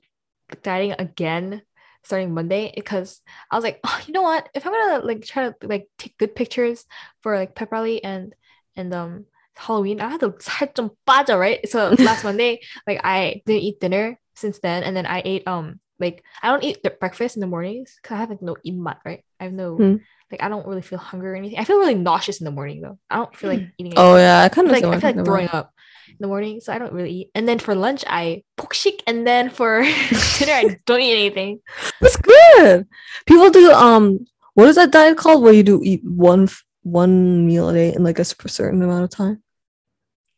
dieting 0.63 0.93
again 0.99 1.61
starting 2.03 2.33
Monday 2.33 2.73
because 2.75 3.21
I 3.49 3.55
was 3.55 3.63
like, 3.63 3.79
oh, 3.83 3.99
you 4.05 4.13
know 4.13 4.21
what? 4.23 4.49
If 4.53 4.65
I'm 4.65 4.73
gonna 4.73 5.05
like 5.05 5.23
try 5.23 5.49
to 5.49 5.55
like 5.63 5.87
take 5.97 6.17
good 6.17 6.35
pictures 6.35 6.85
for 7.21 7.35
like 7.37 7.55
pep 7.55 7.71
rally 7.71 8.03
and 8.03 8.33
and 8.75 8.93
um 8.93 9.25
Halloween, 9.55 10.01
I 10.01 10.09
had 10.09 10.21
to 10.21 10.31
살 10.39 10.73
좀 10.73 10.91
빠져, 11.07 11.37
right? 11.37 11.67
So 11.69 11.95
last 11.99 12.23
Monday, 12.23 12.61
like 12.87 13.01
I 13.03 13.41
didn't 13.45 13.63
eat 13.63 13.79
dinner 13.79 14.19
since 14.35 14.59
then, 14.59 14.83
and 14.83 14.95
then 14.95 15.05
I 15.05 15.21
ate 15.23 15.47
um 15.47 15.79
like 15.98 16.22
I 16.42 16.48
don't 16.50 16.64
eat 16.64 16.82
the 16.82 16.90
breakfast 16.90 17.36
in 17.36 17.40
the 17.40 17.46
mornings 17.46 17.98
because 18.00 18.16
I 18.16 18.18
have 18.20 18.30
like 18.30 18.42
no 18.42 18.56
ibmat, 18.66 18.98
right? 19.04 19.24
I 19.40 19.44
have 19.44 19.52
no 19.52 19.76
Hmm. 19.76 19.96
like 20.30 20.42
I 20.42 20.48
don't 20.48 20.66
really 20.66 20.82
feel 20.82 20.98
hunger 20.98 21.32
or 21.32 21.36
anything. 21.36 21.58
I 21.58 21.64
feel 21.64 21.78
really 21.78 21.94
nauseous 21.94 22.40
in 22.40 22.44
the 22.44 22.50
morning 22.50 22.80
though. 22.82 22.98
I 23.10 23.16
don't 23.16 23.34
feel 23.36 23.50
like 23.50 23.62
eating. 23.78 23.94
oh 23.96 24.16
yeah 24.16 24.40
I 24.42 24.48
kind 24.48 24.66
of 24.68 24.72
like 24.72 24.84
I 24.84 24.98
feel 25.00 25.14
like 25.16 25.24
throwing 25.24 25.48
up 25.48 25.72
in 26.08 26.16
the 26.20 26.28
morning, 26.28 26.60
so 26.60 26.72
I 26.72 26.78
don't 26.78 26.92
really 26.92 27.10
eat. 27.10 27.30
And 27.34 27.48
then 27.48 27.58
for 27.58 27.74
lunch, 27.74 28.04
I 28.06 28.44
pokshik, 28.58 29.00
and 29.06 29.26
then 29.26 29.50
for 29.50 29.82
dinner, 30.38 30.52
I 30.52 30.78
don't 30.86 31.00
eat 31.00 31.12
anything. 31.12 31.60
that's 32.00 32.16
good 32.16 32.86
people 33.26 33.50
do 33.50 33.72
um 33.72 34.24
what 34.54 34.68
is 34.68 34.76
that 34.76 34.90
diet 34.92 35.16
called 35.18 35.42
where 35.42 35.52
you 35.52 35.62
do 35.62 35.80
eat 35.84 36.02
one 36.04 36.48
one 36.82 37.46
meal 37.46 37.68
a 37.68 37.72
day 37.74 37.92
in 37.94 38.04
like 38.04 38.18
a 38.18 38.24
certain 38.24 38.82
amount 38.82 39.04
of 39.04 39.10
time 39.10 39.42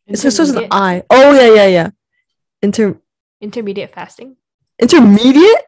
it's 0.06 0.22
just 0.22 0.38
an 0.40 0.66
I 0.70 1.02
oh 1.10 1.32
yeah 1.36 1.54
yeah 1.54 1.66
yeah 1.66 1.90
inter 2.62 2.98
intermediate 3.40 3.94
fasting. 3.94 4.36
Intermediate? 4.80 5.64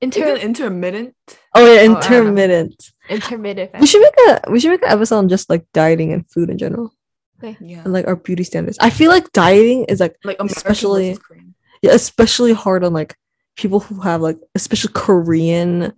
Inter 0.00 0.20
Even 0.20 0.36
intermittent. 0.36 1.14
oh 1.54 1.64
yeah 1.64 1.80
oh, 1.80 1.82
I 1.82 1.86
don't 1.86 1.96
intermittent. 1.96 2.92
Intermittent. 3.08 3.70
We 3.80 3.86
should 3.86 4.02
make 4.02 4.14
a 4.28 4.50
we 4.50 4.60
should 4.60 4.70
make 4.70 4.82
an 4.82 4.90
episode 4.90 5.18
on 5.18 5.28
just 5.28 5.50
like 5.50 5.66
dieting 5.72 6.12
and 6.12 6.28
food 6.30 6.50
in 6.50 6.58
general. 6.58 6.94
Okay. 7.42 7.56
Yeah. 7.60 7.82
and 7.84 7.92
like 7.92 8.06
our 8.06 8.16
beauty 8.16 8.44
standards. 8.44 8.78
I 8.80 8.90
feel 8.90 9.10
like 9.10 9.32
dieting 9.32 9.84
is 9.84 10.00
like 10.00 10.16
Like 10.24 10.38
American 10.38 10.56
especially- 10.56 11.18
yeah, 11.82 11.92
especially 11.92 12.52
hard 12.52 12.82
on 12.84 12.92
like 12.92 13.16
people 13.56 13.80
who 13.80 14.00
have 14.00 14.20
like 14.20 14.38
especially 14.54 14.92
korean 14.94 15.92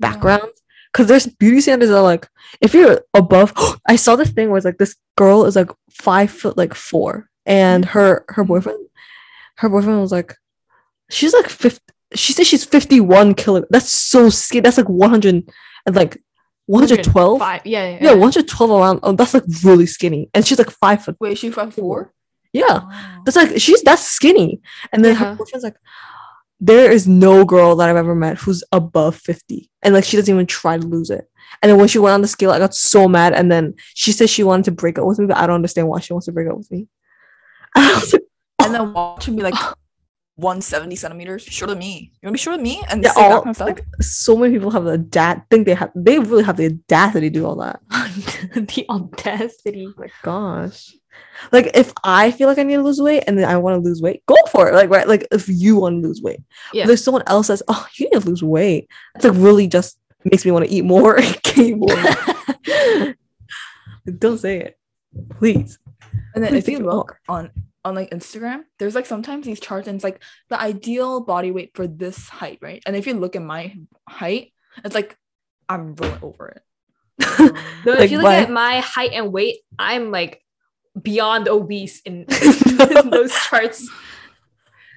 backgrounds. 0.00 0.60
Because 0.92 1.06
there's 1.06 1.26
beauty 1.26 1.62
standards 1.62 1.90
that 1.90 1.96
are 1.96 2.02
like 2.02 2.28
if 2.60 2.74
you're 2.74 3.00
above 3.14 3.52
i 3.86 3.96
saw 3.96 4.16
this 4.16 4.30
thing 4.30 4.48
where 4.48 4.58
it's 4.58 4.64
like 4.64 4.78
this 4.78 4.96
girl 5.16 5.44
is 5.44 5.56
like 5.56 5.70
five 5.90 6.30
foot 6.30 6.56
like 6.56 6.74
four. 6.74 7.28
And 7.44 7.84
her 7.84 8.24
her 8.28 8.42
mm-hmm. 8.42 8.48
boyfriend 8.48 8.86
her 9.56 9.68
boyfriend 9.68 10.00
was 10.00 10.12
like 10.12 10.36
she's 11.10 11.34
like 11.34 11.48
50 11.48 11.80
she 12.14 12.32
said 12.32 12.46
she's 12.46 12.64
51 12.64 13.34
kilo 13.34 13.64
that's 13.70 13.90
so 13.92 14.28
skinny 14.28 14.60
that's 14.62 14.76
like 14.78 14.88
100 14.88 15.50
and 15.86 15.96
like 15.96 16.22
112 16.66 17.38
Five. 17.38 17.62
Yeah, 17.64 17.88
yeah. 17.90 17.98
yeah 18.00 18.12
112 18.12 18.70
around 18.70 19.00
oh 19.02 19.12
that's 19.12 19.34
like 19.34 19.44
really 19.64 19.86
skinny 19.86 20.30
and 20.34 20.46
she's 20.46 20.58
like 20.58 20.70
five 20.70 21.04
foot 21.04 21.16
Wait, 21.20 21.32
is 21.32 21.38
she 21.38 21.50
five 21.50 21.74
four? 21.74 22.12
yeah 22.52 22.80
Oh. 22.82 23.22
that's 23.24 23.36
like 23.36 23.58
she's 23.60 23.82
that's 23.82 24.02
skinny 24.02 24.60
and 24.92 25.04
then 25.04 25.16
her 25.16 25.24
Yeah. 25.26 25.34
boyfriend's 25.34 25.64
like 25.64 25.76
there 26.64 26.92
is 26.92 27.08
no 27.08 27.44
girl 27.44 27.74
that 27.76 27.88
I've 27.88 27.96
ever 27.96 28.14
met 28.14 28.38
who's 28.38 28.62
above 28.70 29.16
50. 29.16 29.68
And 29.82 29.92
like 29.94 30.04
she 30.04 30.16
doesn't 30.16 30.32
even 30.32 30.46
try 30.46 30.78
to 30.78 30.86
lose 30.86 31.10
it. 31.10 31.28
And 31.60 31.68
then 31.68 31.76
when 31.76 31.88
she 31.88 31.98
went 31.98 32.14
on 32.14 32.22
the 32.22 32.28
scale, 32.28 32.52
I 32.52 32.60
got 32.60 32.72
so 32.72 33.08
mad. 33.08 33.32
And 33.32 33.50
then 33.50 33.74
she 33.94 34.12
said 34.12 34.30
she 34.30 34.44
wanted 34.44 34.66
to 34.66 34.70
break 34.70 34.96
up 34.96 35.04
with 35.04 35.18
me, 35.18 35.26
but 35.26 35.38
I 35.38 35.48
don't 35.48 35.56
understand 35.56 35.88
why 35.88 35.98
she 35.98 36.12
wants 36.12 36.26
to 36.26 36.32
break 36.32 36.48
up 36.48 36.56
with 36.56 36.70
me. 36.70 36.86
I 37.74 37.92
was 37.94 38.12
like, 38.12 38.22
And 38.60 38.72
then 38.72 38.92
watch 38.92 39.26
him 39.26 39.34
be 39.34 39.42
like 39.42 39.54
170 40.36 40.96
centimeters, 40.96 41.42
shorter 41.42 41.74
than 41.74 41.80
me. 41.80 42.10
You 42.14 42.26
wanna 42.26 42.32
be 42.32 42.38
shorter 42.38 42.56
than 42.56 42.64
me? 42.64 42.82
And 42.88 43.02
yeah, 43.02 43.12
say 43.12 43.22
that 43.22 43.32
all, 43.32 43.42
kind 43.42 43.50
of 43.50 43.56
stuff? 43.56 43.68
like, 43.68 43.84
so 44.00 44.36
many 44.36 44.54
people 44.54 44.70
have 44.70 44.84
the 44.84 44.92
adapt 44.92 45.50
think 45.50 45.66
they 45.66 45.74
have 45.74 45.92
they 45.94 46.18
really 46.18 46.42
have 46.42 46.56
the 46.56 46.66
audacity 46.66 47.28
to 47.28 47.34
do 47.34 47.46
all 47.46 47.56
that. 47.56 47.80
the 47.90 48.86
audacity. 48.88 49.86
Oh 49.86 49.94
my 49.96 50.08
gosh. 50.22 50.94
Like 51.50 51.70
if 51.74 51.92
I 52.04 52.30
feel 52.30 52.48
like 52.48 52.58
I 52.58 52.62
need 52.62 52.76
to 52.76 52.82
lose 52.82 53.00
weight 53.00 53.24
and 53.26 53.38
then 53.38 53.48
I 53.48 53.58
want 53.58 53.74
to 53.74 53.86
lose 53.86 54.00
weight, 54.00 54.24
go 54.26 54.36
for 54.50 54.68
it. 54.68 54.74
Like 54.74 54.88
right, 54.88 55.06
like 55.06 55.26
if 55.30 55.48
you 55.48 55.76
want 55.76 56.02
to 56.02 56.08
lose 56.08 56.22
weight. 56.22 56.40
Yeah. 56.72 56.82
If 56.82 56.86
there's 56.88 57.04
someone 57.04 57.24
else 57.26 57.48
that's 57.48 57.62
oh 57.68 57.86
you 57.96 58.08
need 58.10 58.20
to 58.20 58.26
lose 58.28 58.42
weight. 58.42 58.88
It's 59.14 59.24
like 59.24 59.34
really 59.36 59.66
just 59.66 59.98
makes 60.24 60.44
me 60.44 60.50
want 60.50 60.64
to 60.64 60.70
eat 60.70 60.84
more 60.84 61.16
and 61.20 61.42
gain 61.42 61.78
more. 61.78 63.14
Don't 64.18 64.38
say 64.38 64.60
it. 64.60 64.78
Please. 65.38 65.78
And 66.34 66.42
then 66.42 66.52
Please 66.52 66.58
if 66.58 66.68
you 66.68 66.78
look 66.78 67.18
on 67.28 67.50
on 67.84 67.94
like 67.94 68.10
Instagram, 68.10 68.62
there's 68.78 68.94
like 68.94 69.06
sometimes 69.06 69.44
these 69.46 69.60
charts 69.60 69.88
and 69.88 69.96
it's 69.96 70.04
like 70.04 70.22
the 70.48 70.60
ideal 70.60 71.20
body 71.20 71.50
weight 71.50 71.70
for 71.74 71.86
this 71.86 72.28
height, 72.28 72.58
right? 72.62 72.82
And 72.86 72.94
if 72.96 73.06
you 73.06 73.14
look 73.14 73.36
at 73.36 73.42
my 73.42 73.76
height, 74.08 74.52
it's 74.84 74.94
like 74.94 75.16
I'm 75.68 75.94
really 75.94 76.18
over 76.22 76.48
it. 76.48 76.62
No, 77.84 77.92
Like, 77.94 78.02
if 78.02 78.10
you 78.12 78.18
look 78.18 78.26
why- 78.26 78.36
at 78.36 78.50
my 78.50 78.78
height 78.80 79.10
and 79.12 79.32
weight, 79.32 79.58
I'm 79.78 80.10
like 80.10 80.42
beyond 81.00 81.48
obese 81.48 82.00
in, 82.02 82.26
in 82.96 83.10
those 83.10 83.32
charts. 83.32 83.88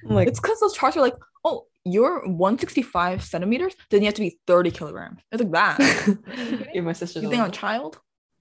I'm 0.07 0.15
like 0.15 0.27
It's 0.27 0.39
because 0.39 0.59
those 0.59 0.73
charts 0.75 0.97
are 0.97 1.01
like, 1.01 1.15
oh, 1.43 1.65
you're 1.83 2.19
165 2.27 3.23
centimeters, 3.23 3.75
then 3.89 4.01
you 4.01 4.05
have 4.07 4.15
to 4.15 4.21
be 4.21 4.39
30 4.47 4.71
kilograms. 4.71 5.21
It's 5.31 5.41
like 5.41 5.51
that. 5.51 6.67
You're 6.73 6.83
my 6.83 6.93
sister's 6.93 7.21
you 7.21 7.29
think 7.29 7.41
I'm 7.43 7.49
a 7.49 7.51
child? 7.51 7.99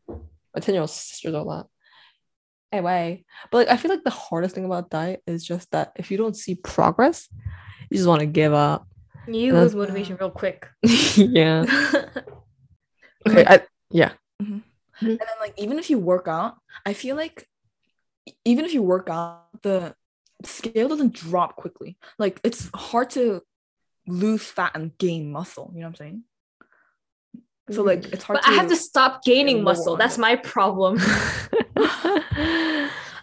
my 0.08 0.60
10 0.60 0.74
year 0.74 0.80
old 0.80 0.90
sister's 0.90 1.34
all 1.34 1.44
that. 1.50 1.66
Anyway, 2.74 3.24
but 3.52 3.58
like 3.58 3.68
I 3.68 3.76
feel 3.76 3.90
like 3.90 4.02
the 4.02 4.10
hardest 4.10 4.56
thing 4.56 4.64
about 4.64 4.90
diet 4.90 5.22
is 5.28 5.44
just 5.44 5.70
that 5.70 5.92
if 5.94 6.10
you 6.10 6.16
don't 6.16 6.36
see 6.36 6.56
progress, 6.56 7.28
you 7.88 7.96
just 7.96 8.08
want 8.08 8.18
to 8.18 8.26
give 8.26 8.52
up. 8.52 8.88
You 9.28 9.52
lose 9.52 9.76
motivation 9.76 10.16
real 10.16 10.30
quick. 10.30 10.68
yeah. 11.16 11.64
Okay. 13.26 13.42
I, 13.46 13.62
yeah. 13.90 14.12
Mm-hmm. 14.42 14.56
Mm-hmm. 14.56 15.06
And 15.06 15.18
then 15.18 15.38
like 15.40 15.54
even 15.56 15.78
if 15.78 15.88
you 15.88 15.98
work 15.98 16.28
out, 16.28 16.56
I 16.84 16.92
feel 16.92 17.16
like 17.16 17.48
even 18.44 18.66
if 18.66 18.74
you 18.74 18.82
work 18.82 19.08
out, 19.08 19.46
the 19.62 19.94
scale 20.44 20.88
doesn't 20.88 21.14
drop 21.14 21.56
quickly. 21.56 21.96
Like 22.18 22.38
it's 22.44 22.68
hard 22.74 23.08
to 23.10 23.40
lose 24.06 24.42
fat 24.44 24.72
and 24.74 24.92
gain 24.98 25.32
muscle. 25.32 25.70
You 25.72 25.80
know 25.80 25.86
what 25.86 25.92
I'm 25.92 25.96
saying? 25.96 26.24
So 27.70 27.82
like 27.82 28.02
mm. 28.02 28.12
it's 28.12 28.24
hard. 28.24 28.40
But 28.42 28.48
I 28.48 28.54
have 28.54 28.68
to 28.68 28.76
stop 28.76 29.24
gaining 29.24 29.62
muscle. 29.62 29.96
That's 29.96 30.18
my 30.18 30.36
problem. 30.36 30.98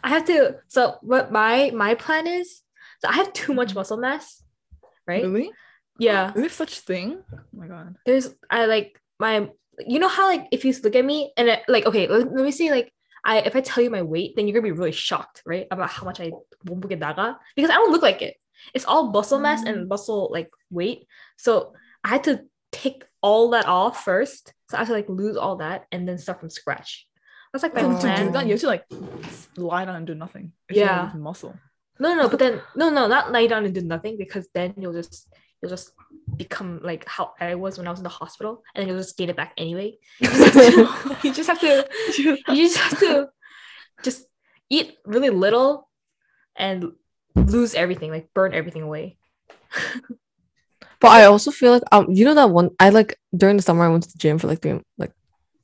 I 0.04 0.10
have 0.10 0.26
to. 0.26 0.58
So 0.68 0.98
what 1.02 1.32
my 1.32 1.72
my 1.74 1.96
plan 1.96 2.28
is? 2.28 2.62
So 3.00 3.10
I 3.10 3.14
have 3.14 3.34
too 3.34 3.54
much 3.54 3.76
muscle 3.76 3.98
mass, 3.98 4.44
right? 5.08 5.24
Really? 5.24 5.52
Yeah. 6.00 6.30
Is 6.30 6.36
there 6.36 6.50
such 6.50 6.80
thing? 6.80 7.24
Oh 7.34 7.40
my 7.54 7.68
god. 7.68 7.96
There's 8.06 8.34
I 8.50 8.66
like 8.66 9.00
my. 9.20 9.50
You 9.80 10.00
know 10.00 10.08
how 10.08 10.28
like 10.28 10.48
if 10.52 10.66
you 10.66 10.74
look 10.84 10.96
at 10.96 11.06
me 11.06 11.32
and 11.38 11.60
like 11.68 11.86
okay 11.86 12.08
let, 12.08 12.32
let 12.32 12.44
me 12.44 12.52
see 12.52 12.70
like 12.70 12.92
I 13.24 13.40
if 13.40 13.56
I 13.56 13.62
tell 13.62 13.84
you 13.84 13.90
my 13.90 14.02
weight 14.02 14.36
then 14.36 14.48
you're 14.48 14.54
gonna 14.54 14.74
be 14.74 14.78
really 14.78 14.92
shocked 14.92 15.42
right 15.46 15.66
about 15.72 15.90
how 15.90 16.04
much 16.04 16.20
I 16.20 16.32
because 16.64 17.70
I 17.70 17.76
don't 17.76 17.92
look 17.92 18.02
like 18.02 18.22
it. 18.22 18.36
It's 18.74 18.86
all 18.86 19.12
muscle 19.12 19.40
mass 19.40 19.64
mm. 19.64 19.70
and 19.70 19.88
muscle 19.88 20.30
like 20.32 20.50
weight. 20.70 21.08
So 21.38 21.74
I 22.04 22.10
had 22.10 22.24
to 22.26 22.42
take 22.72 23.04
all 23.22 23.50
that 23.52 23.66
off 23.68 24.04
first. 24.04 24.54
So 24.70 24.78
I 24.78 24.82
had 24.82 24.88
to 24.88 24.94
like 24.94 25.10
lose 25.10 25.38
all 25.38 25.58
that 25.58 25.86
and 25.92 26.08
then 26.08 26.18
start 26.18 26.40
from 26.40 26.50
scratch. 26.50 27.08
That's 27.54 27.64
like 27.64 27.74
my 27.76 27.82
to 27.82 27.98
plan. 28.00 28.26
do 28.28 28.32
that, 28.32 28.46
you 28.46 28.52
have 28.54 28.62
to 28.62 28.68
like 28.68 28.86
lie 29.58 29.86
down 29.86 29.96
and 29.98 30.08
do 30.08 30.16
nothing. 30.16 30.54
if 30.70 30.78
Yeah. 30.78 31.04
lose 31.12 31.14
muscle. 31.22 31.56
No, 32.00 32.16
no, 32.16 32.30
but 32.30 32.40
then 32.40 32.62
no, 32.76 32.90
no, 32.90 33.08
not 33.08 33.32
lie 33.32 33.48
down 33.48 33.66
and 33.66 33.76
do 33.76 33.82
nothing 33.82 34.18
because 34.18 34.48
then 34.54 34.74
you'll 34.78 34.94
just 34.94 35.28
you'll 35.62 35.70
just 35.70 35.92
become 36.38 36.80
like 36.82 37.08
how 37.08 37.34
I 37.40 37.54
was 37.56 37.78
when 37.78 37.86
I 37.88 37.92
was 37.92 38.00
in 38.00 38.04
the 38.04 38.10
hospital, 38.10 38.64
and 38.74 38.82
then 38.82 38.88
you'll 38.88 38.98
just 38.98 39.18
gain 39.18 39.30
it 39.30 39.36
back 39.36 39.54
anyway. 39.58 39.98
You 40.20 40.30
just 41.34 41.48
have 41.50 41.60
to, 41.60 41.88
you 42.48 42.68
just 42.68 42.78
have 42.80 43.00
to 43.00 43.30
just 44.02 44.26
eat 44.70 44.98
really 45.06 45.30
little 45.30 45.88
and 46.56 46.94
lose 47.36 47.76
everything, 47.76 48.10
like 48.10 48.34
burn 48.34 48.54
everything 48.56 48.82
away. 48.82 49.18
But 51.02 51.10
I 51.12 51.26
also 51.26 51.52
feel 51.52 51.74
like 51.74 51.84
um, 51.92 52.08
you 52.12 52.26
know 52.26 52.36
that 52.36 52.50
one 52.52 52.72
I 52.80 52.90
like 52.90 53.20
during 53.36 53.58
the 53.58 53.64
summer 53.64 53.84
I 53.86 53.90
went 53.90 54.04
to 54.04 54.12
the 54.12 54.18
gym 54.20 54.38
for 54.40 54.48
like 54.48 54.62
three 54.62 54.80
like 54.98 55.12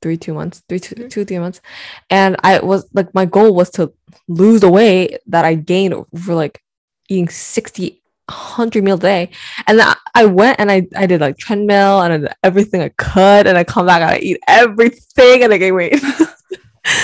three 0.02 0.18
two 0.18 0.34
months 0.34 0.64
three 0.70 0.80
two, 0.80 0.96
Mhm. 0.96 1.10
two 1.10 1.26
three 1.26 1.40
months, 1.40 1.62
and 2.10 2.36
I 2.44 2.60
was 2.60 2.88
like 2.94 3.14
my 3.14 3.26
goal 3.26 3.54
was 3.56 3.70
to 3.72 3.94
lose 4.28 4.62
the 4.62 4.70
weight 4.70 5.20
that 5.28 5.46
I 5.46 5.56
gained 5.56 5.94
for 6.24 6.36
like 6.36 6.62
eating 7.10 7.30
60 7.30 8.02
100 8.30 8.84
meal 8.84 8.96
a 8.98 9.00
day. 9.00 9.30
And 9.68 9.82
I, 9.82 9.96
I 10.16 10.26
went 10.26 10.60
and 10.60 10.70
I, 10.72 10.88
I 10.98 11.06
did 11.06 11.22
like 11.22 11.38
treadmill 11.38 12.02
and 12.02 12.14
I 12.14 12.18
did 12.18 12.30
everything 12.44 12.82
I 12.82 12.90
could. 12.90 13.48
And 13.48 13.58
I 13.58 13.64
come 13.64 13.86
back 13.86 14.02
and 14.02 14.12
I 14.12 14.18
eat 14.20 14.40
everything 14.48 15.44
and 15.44 15.54
I 15.54 15.58
gain 15.58 15.76
weight. 15.76 16.02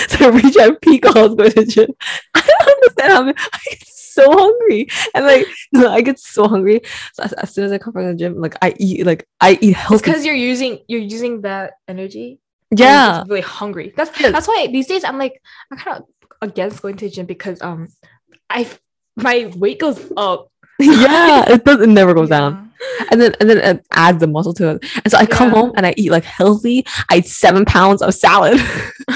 So 0.08 0.26
I 0.26 0.28
reach 0.30 0.56
my 0.56 0.70
peak 0.82 1.04
I 1.06 1.22
was 1.22 1.34
going 1.34 1.52
to 1.52 1.64
gym. 1.66 1.90
I 2.34 2.40
don't 2.40 2.68
understand 2.70 3.36
how 3.36 3.44
I 3.52 3.76
so 4.14 4.24
hungry 4.30 4.88
and 5.14 5.24
like 5.26 5.46
I 5.96 6.00
get 6.00 6.18
so 6.18 6.48
hungry 6.48 6.80
so 7.14 7.22
as, 7.24 7.32
as 7.34 7.48
soon 7.54 7.64
as 7.66 7.72
I 7.72 7.78
come 7.78 7.92
from 7.92 8.06
the 8.06 8.14
gym, 8.14 8.40
like 8.40 8.56
I 8.62 8.74
eat 8.78 9.04
like 9.06 9.26
I 9.40 9.58
eat 9.60 9.74
healthy. 9.74 10.02
because 10.04 10.24
you're 10.26 10.34
using 10.52 10.78
you're 10.88 11.00
using 11.16 11.42
that 11.42 11.74
energy. 11.88 12.40
yeah, 12.70 13.22
really 13.28 13.40
hungry. 13.42 13.92
That's 13.96 14.10
Yeah. 14.20 14.30
that's 14.30 14.48
why 14.48 14.66
these 14.70 14.86
days 14.86 15.04
I'm 15.04 15.18
like 15.18 15.40
I'm 15.70 15.78
kind 15.78 15.98
of 15.98 16.04
against 16.42 16.82
going 16.82 16.96
to 16.98 17.04
the 17.06 17.10
gym 17.10 17.26
because 17.26 17.60
um 17.62 17.88
I 18.50 18.68
my 19.16 19.50
weight 19.56 19.78
goes 19.80 20.00
up. 20.16 20.50
yeah. 20.80 21.44
It 21.52 21.64
does. 21.64 21.80
It 21.80 21.88
never 21.88 22.14
goes 22.14 22.28
down, 22.30 22.72
and 23.10 23.20
then 23.20 23.32
and 23.40 23.48
then 23.48 23.58
it 23.58 23.86
adds 23.92 24.18
the 24.18 24.26
muscle 24.26 24.52
to 24.54 24.70
it. 24.74 24.84
And 25.04 25.10
so 25.10 25.16
I 25.18 25.26
come 25.26 25.48
Yeah. 25.50 25.54
home 25.60 25.72
and 25.76 25.86
I 25.86 25.94
eat 25.96 26.10
like 26.10 26.24
healthy. 26.24 26.84
I 27.10 27.18
eat 27.18 27.26
seven 27.26 27.64
pounds 27.64 28.02
of 28.02 28.12
salad, 28.12 28.58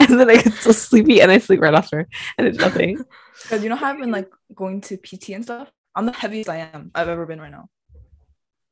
and 0.00 0.18
then 0.18 0.28
I 0.30 0.36
get 0.42 0.52
so 0.54 0.72
sleepy 0.72 1.20
and 1.22 1.30
I 1.30 1.38
sleep 1.38 1.60
right 1.60 1.74
after, 1.74 2.08
and 2.38 2.46
it's 2.48 2.58
nothing. 2.58 2.98
Because 3.44 3.62
you 3.62 3.68
know 3.68 3.76
how 3.76 3.90
I've 3.90 3.98
been 3.98 4.10
like 4.18 4.30
going 4.54 4.80
to 4.82 4.96
PT 4.96 5.34
and 5.34 5.44
stuff? 5.44 5.70
I'm 5.94 6.06
the 6.06 6.12
heaviest 6.12 6.50
I 6.50 6.56
am 6.74 6.90
I've 6.94 7.08
ever 7.08 7.26
been 7.26 7.40
right 7.40 7.52
now. 7.52 7.68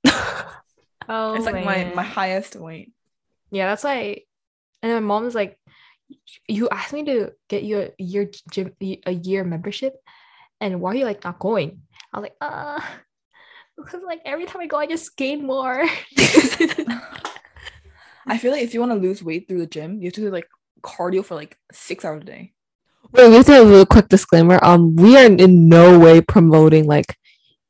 Oh, 1.08 1.34
it's 1.34 1.46
like 1.46 1.54
my 1.54 1.84
man. 1.84 1.94
my 1.94 2.02
highest 2.02 2.56
weight. 2.56 2.92
Yeah, 3.50 3.66
that's 3.66 3.84
why. 3.84 4.22
And 4.82 4.92
my 4.92 5.00
mom's 5.00 5.34
like, 5.34 5.58
"You 6.48 6.68
asked 6.70 6.92
me 6.92 7.04
to 7.04 7.32
get 7.48 7.64
you 7.64 7.90
a 7.98 8.02
year 8.02 8.30
gym, 8.50 8.72
a 8.80 9.12
year 9.12 9.44
membership, 9.44 9.94
and 10.60 10.80
why 10.80 10.92
are 10.92 10.94
you 10.94 11.04
like 11.04 11.24
not 11.24 11.38
going?" 11.38 11.82
I 12.12 12.18
was 12.18 12.22
like, 12.22 12.36
"Uh, 12.40 12.80
because 13.76 14.02
like 14.06 14.22
every 14.24 14.46
time 14.46 14.62
I 14.62 14.66
go, 14.66 14.78
I 14.78 14.86
just 14.86 15.16
gain 15.16 15.46
more." 15.46 15.84
I 18.26 18.38
feel 18.38 18.52
like 18.52 18.62
if 18.62 18.74
you 18.74 18.80
want 18.80 18.92
to 18.92 18.98
lose 18.98 19.22
weight 19.22 19.48
through 19.48 19.58
the 19.60 19.66
gym, 19.66 20.00
you 20.00 20.06
have 20.06 20.14
to 20.14 20.20
do 20.22 20.30
like 20.30 20.48
cardio 20.82 21.24
for 21.24 21.34
like 21.34 21.58
six 21.72 22.04
hours 22.04 22.22
a 22.22 22.24
day. 22.24 22.52
Wait, 23.12 23.28
we 23.28 23.34
have 23.36 23.46
to 23.46 23.52
have 23.52 23.66
a 23.66 23.70
real 23.70 23.86
quick 23.86 24.08
disclaimer. 24.08 24.58
Um, 24.62 24.96
we 24.96 25.16
are 25.16 25.26
in 25.26 25.68
no 25.68 25.98
way 25.98 26.20
promoting 26.20 26.86
like 26.86 27.16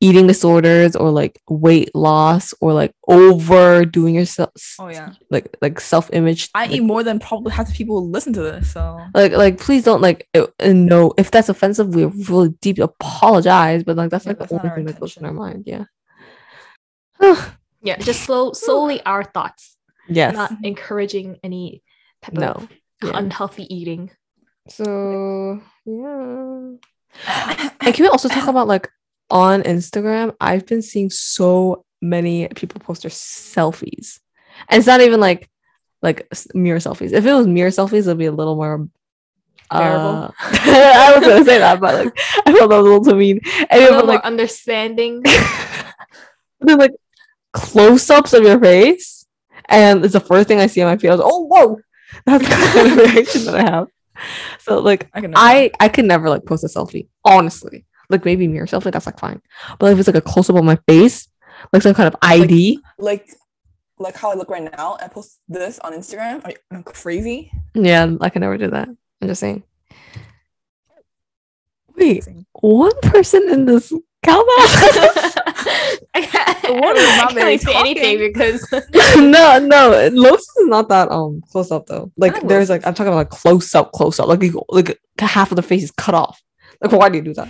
eating 0.00 0.26
disorders 0.26 0.96
or 0.96 1.10
like 1.10 1.40
weight 1.48 1.94
loss 1.94 2.52
or 2.60 2.72
like 2.72 2.92
overdoing 3.08 4.14
yourself. 4.14 4.50
Oh 4.78 4.88
yeah, 4.88 5.12
like 5.30 5.56
like 5.60 5.80
self 5.80 6.10
image. 6.12 6.48
I 6.54 6.66
like, 6.66 6.76
eat 6.76 6.80
more 6.80 7.02
than 7.02 7.18
probably 7.18 7.52
half 7.52 7.68
the 7.68 7.74
people 7.74 8.00
who 8.00 8.10
listen 8.10 8.32
to 8.34 8.42
this. 8.42 8.72
So 8.72 9.00
like 9.14 9.32
like 9.32 9.58
please 9.58 9.84
don't 9.84 10.00
like 10.00 10.28
no 10.60 11.12
if 11.18 11.30
that's 11.30 11.48
offensive 11.48 11.94
we 11.94 12.04
really 12.04 12.50
deep 12.60 12.78
apologize 12.78 13.84
but 13.84 13.96
like 13.96 14.10
that's 14.10 14.24
Yeah, 14.24 14.30
like 14.30 14.38
that's 14.38 14.50
the 14.50 14.58
only 14.58 14.68
our 14.70 14.76
thing 14.76 14.86
that 14.86 15.00
goes 15.00 15.16
in 15.16 15.24
our 15.24 15.32
mind 15.32 15.64
yeah 15.66 15.84
yeah, 17.82 17.96
just 17.98 18.22
slow, 18.22 18.52
solely 18.52 19.02
our 19.04 19.24
thoughts, 19.24 19.76
yes 20.08 20.34
not 20.34 20.52
encouraging 20.62 21.38
any 21.42 21.82
type 22.22 22.34
no 22.34 22.50
of 22.50 22.68
yeah. 23.02 23.10
unhealthy 23.14 23.72
eating. 23.74 24.10
So 24.68 25.60
yeah. 25.84 26.70
And 27.80 27.94
can 27.94 28.04
we 28.04 28.08
also 28.08 28.28
talk 28.28 28.48
about 28.48 28.68
like 28.68 28.88
on 29.30 29.62
instagram 29.62 30.34
i've 30.40 30.66
been 30.66 30.82
seeing 30.82 31.10
so 31.10 31.84
many 32.02 32.48
people 32.48 32.80
post 32.80 33.02
their 33.02 33.10
selfies. 33.10 34.18
And 34.68 34.78
it's 34.78 34.86
not 34.86 35.00
even 35.00 35.20
like 35.20 35.48
like 36.02 36.26
mirror 36.52 36.80
selfies. 36.80 37.12
If 37.12 37.24
it 37.24 37.32
was 37.32 37.46
mirror 37.46 37.70
selfies 37.70 38.00
it'd 38.00 38.18
be 38.18 38.26
a 38.26 38.32
little 38.32 38.56
more 38.56 38.88
uh, 39.70 40.30
I 40.40 41.14
was 41.16 41.26
gonna 41.26 41.44
say 41.46 41.58
that, 41.58 41.80
but 41.80 42.04
like 42.04 42.18
I 42.44 42.52
felt 42.52 42.68
that 42.68 42.76
was 42.76 42.86
a 42.86 42.90
little 42.90 43.04
too 43.04 43.14
mean. 43.14 43.40
And 43.70 43.80
A 43.80 43.86
it 43.86 43.90
little 43.90 44.06
like 44.06 44.20
understanding. 44.20 45.22
then 46.60 46.78
like 46.78 46.92
close-ups 47.52 48.34
of 48.34 48.42
your 48.44 48.60
face 48.60 49.26
and 49.68 50.04
it's 50.04 50.14
the 50.14 50.20
first 50.20 50.48
thing 50.48 50.58
i 50.58 50.66
see 50.66 50.80
on 50.80 50.88
my 50.88 50.96
feed 50.96 51.08
i 51.08 51.12
was 51.12 51.20
oh 51.22 51.46
whoa. 51.46 51.78
That's 52.24 52.44
the 52.44 52.54
kind 52.54 52.92
of 52.92 52.96
reaction 53.14 53.44
that 53.44 53.54
i 53.54 53.62
have 53.62 53.88
so 54.58 54.78
like 54.78 55.08
I 55.14 55.20
can. 55.20 55.30
never. 55.30 55.42
i 55.42 55.70
i 55.80 55.88
could 55.88 56.04
never 56.04 56.28
like 56.28 56.44
post 56.44 56.64
a 56.64 56.68
selfie 56.68 57.08
honestly 57.24 57.84
like 58.12 58.24
maybe 58.24 58.46
mirror 58.46 58.66
selfie, 58.66 58.92
that's 58.92 59.06
like 59.06 59.18
fine. 59.18 59.40
But 59.78 59.92
if 59.92 59.98
it's 59.98 60.06
like 60.06 60.16
a 60.16 60.20
close 60.20 60.48
up 60.50 60.56
on 60.56 60.64
my 60.64 60.78
face, 60.86 61.28
like 61.72 61.82
some 61.82 61.94
kind 61.94 62.06
of 62.06 62.16
ID, 62.22 62.78
Like, 62.98 63.28
like 63.98 64.16
how 64.16 64.30
I 64.30 64.34
look 64.34 64.50
right 64.50 64.62
now. 64.76 64.96
I 65.00 65.08
post 65.08 65.40
this 65.48 65.78
on 65.80 65.92
Instagram. 65.94 66.44
Are 66.44 66.50
you 66.50 66.56
am 66.70 66.78
I 66.78 66.82
crazy? 66.82 67.50
yeah, 67.74 68.12
I 68.20 68.28
can 68.28 68.40
never 68.40 68.58
do 68.58 68.70
that. 68.70 68.88
I'm 68.88 69.28
just 69.28 69.40
saying. 69.40 69.64
Wait, 71.96 72.26
one 72.52 72.98
person 73.02 73.48
in 73.50 73.64
this 73.64 73.92
cowbell? 74.22 74.44
I 76.14 76.20
can't, 76.22 76.80
water 76.80 76.98
I 76.98 77.02
is 77.02 77.16
not 77.18 77.32
very 77.34 77.44
really 77.46 77.58
say 77.58 77.74
anything 77.74 78.18
because 78.18 78.66
no, 79.16 79.58
no, 79.58 80.10
Lotus 80.12 80.42
is 80.58 80.66
not 80.66 80.88
that 80.88 81.10
um 81.10 81.42
close 81.50 81.70
up 81.70 81.86
though. 81.86 82.10
Like 82.16 82.40
there's 82.46 82.68
like 82.70 82.86
I'm 82.86 82.94
talking 82.94 83.08
about 83.12 83.16
like 83.18 83.30
close 83.30 83.74
up, 83.74 83.92
close 83.92 84.18
up. 84.20 84.28
Like 84.28 84.42
you, 84.42 84.62
like 84.68 84.98
half 85.18 85.50
of 85.52 85.56
the 85.56 85.62
face 85.62 85.82
is 85.82 85.90
cut 85.90 86.14
off. 86.14 86.40
Like 86.80 86.92
why 86.92 87.08
do 87.08 87.18
you 87.18 87.24
do 87.24 87.34
that? 87.34 87.48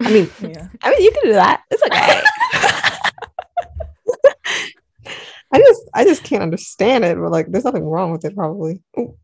I 0.00 0.10
mean, 0.10 0.30
Yeah. 0.40 0.68
I 0.82 0.90
mean 0.90 1.02
you 1.02 1.10
can 1.12 1.22
do 1.24 1.32
that. 1.34 1.62
It's 1.70 1.82
okay. 1.82 2.22
I 5.54 5.58
just 5.58 5.82
I 5.94 6.04
just 6.04 6.24
can't 6.24 6.42
understand 6.42 7.04
it. 7.04 7.18
But 7.18 7.30
like 7.30 7.46
there's 7.50 7.64
nothing 7.64 7.84
wrong 7.84 8.10
with 8.12 8.24
it 8.24 8.34
probably. 8.34 8.80
Ooh. 8.98 9.16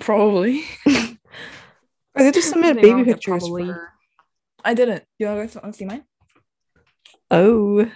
Probably. 0.00 0.64
Or 0.86 2.22
they 2.24 2.30
just 2.32 2.50
submit 2.50 2.82
baby 2.82 3.04
pictures. 3.04 3.40
probably. 3.42 3.66
for- 3.66 3.92
I 4.64 4.74
didn't. 4.74 5.04
You 5.18 5.26
guys 5.26 5.54
want 5.54 5.72
to 5.72 5.78
see 5.78 5.84
mine? 5.84 6.04
Oh 7.30 7.90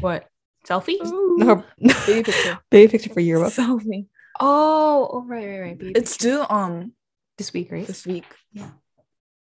what 0.00 0.26
selfie? 0.66 0.98
no, 1.00 1.62
Baby 2.06 2.22
picture. 2.32 2.58
baby 2.70 2.90
picture 2.90 3.10
for 3.10 3.20
yearbook. 3.20 3.52
Selfie. 3.52 4.06
Oh, 4.40 5.08
oh 5.12 5.24
right, 5.26 5.46
right, 5.46 5.60
right. 5.60 5.78
baby 5.78 5.92
It's 5.94 6.16
picture. 6.16 6.38
due 6.38 6.46
um 6.48 6.92
this 7.38 7.52
week, 7.52 7.70
right? 7.70 7.86
this 7.86 8.04
week. 8.06 8.24
Yeah. 8.52 8.70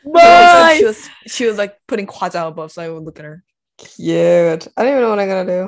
So, 0.01 0.11
like, 0.15 0.77
she 0.77 0.85
was 0.85 1.09
she 1.27 1.45
was 1.45 1.57
like 1.57 1.77
putting 1.87 2.05
quads 2.07 2.33
out 2.35 2.47
above, 2.47 2.71
so 2.71 2.81
I 2.81 2.89
would 2.89 3.03
look 3.03 3.19
at 3.19 3.25
her. 3.25 3.43
Cute. 3.77 4.67
I 4.75 4.83
don't 4.83 4.87
even 4.91 5.01
know 5.01 5.09
what 5.09 5.19
I'm 5.19 5.27
gonna 5.27 5.45
do. 5.45 5.61
I 5.61 5.65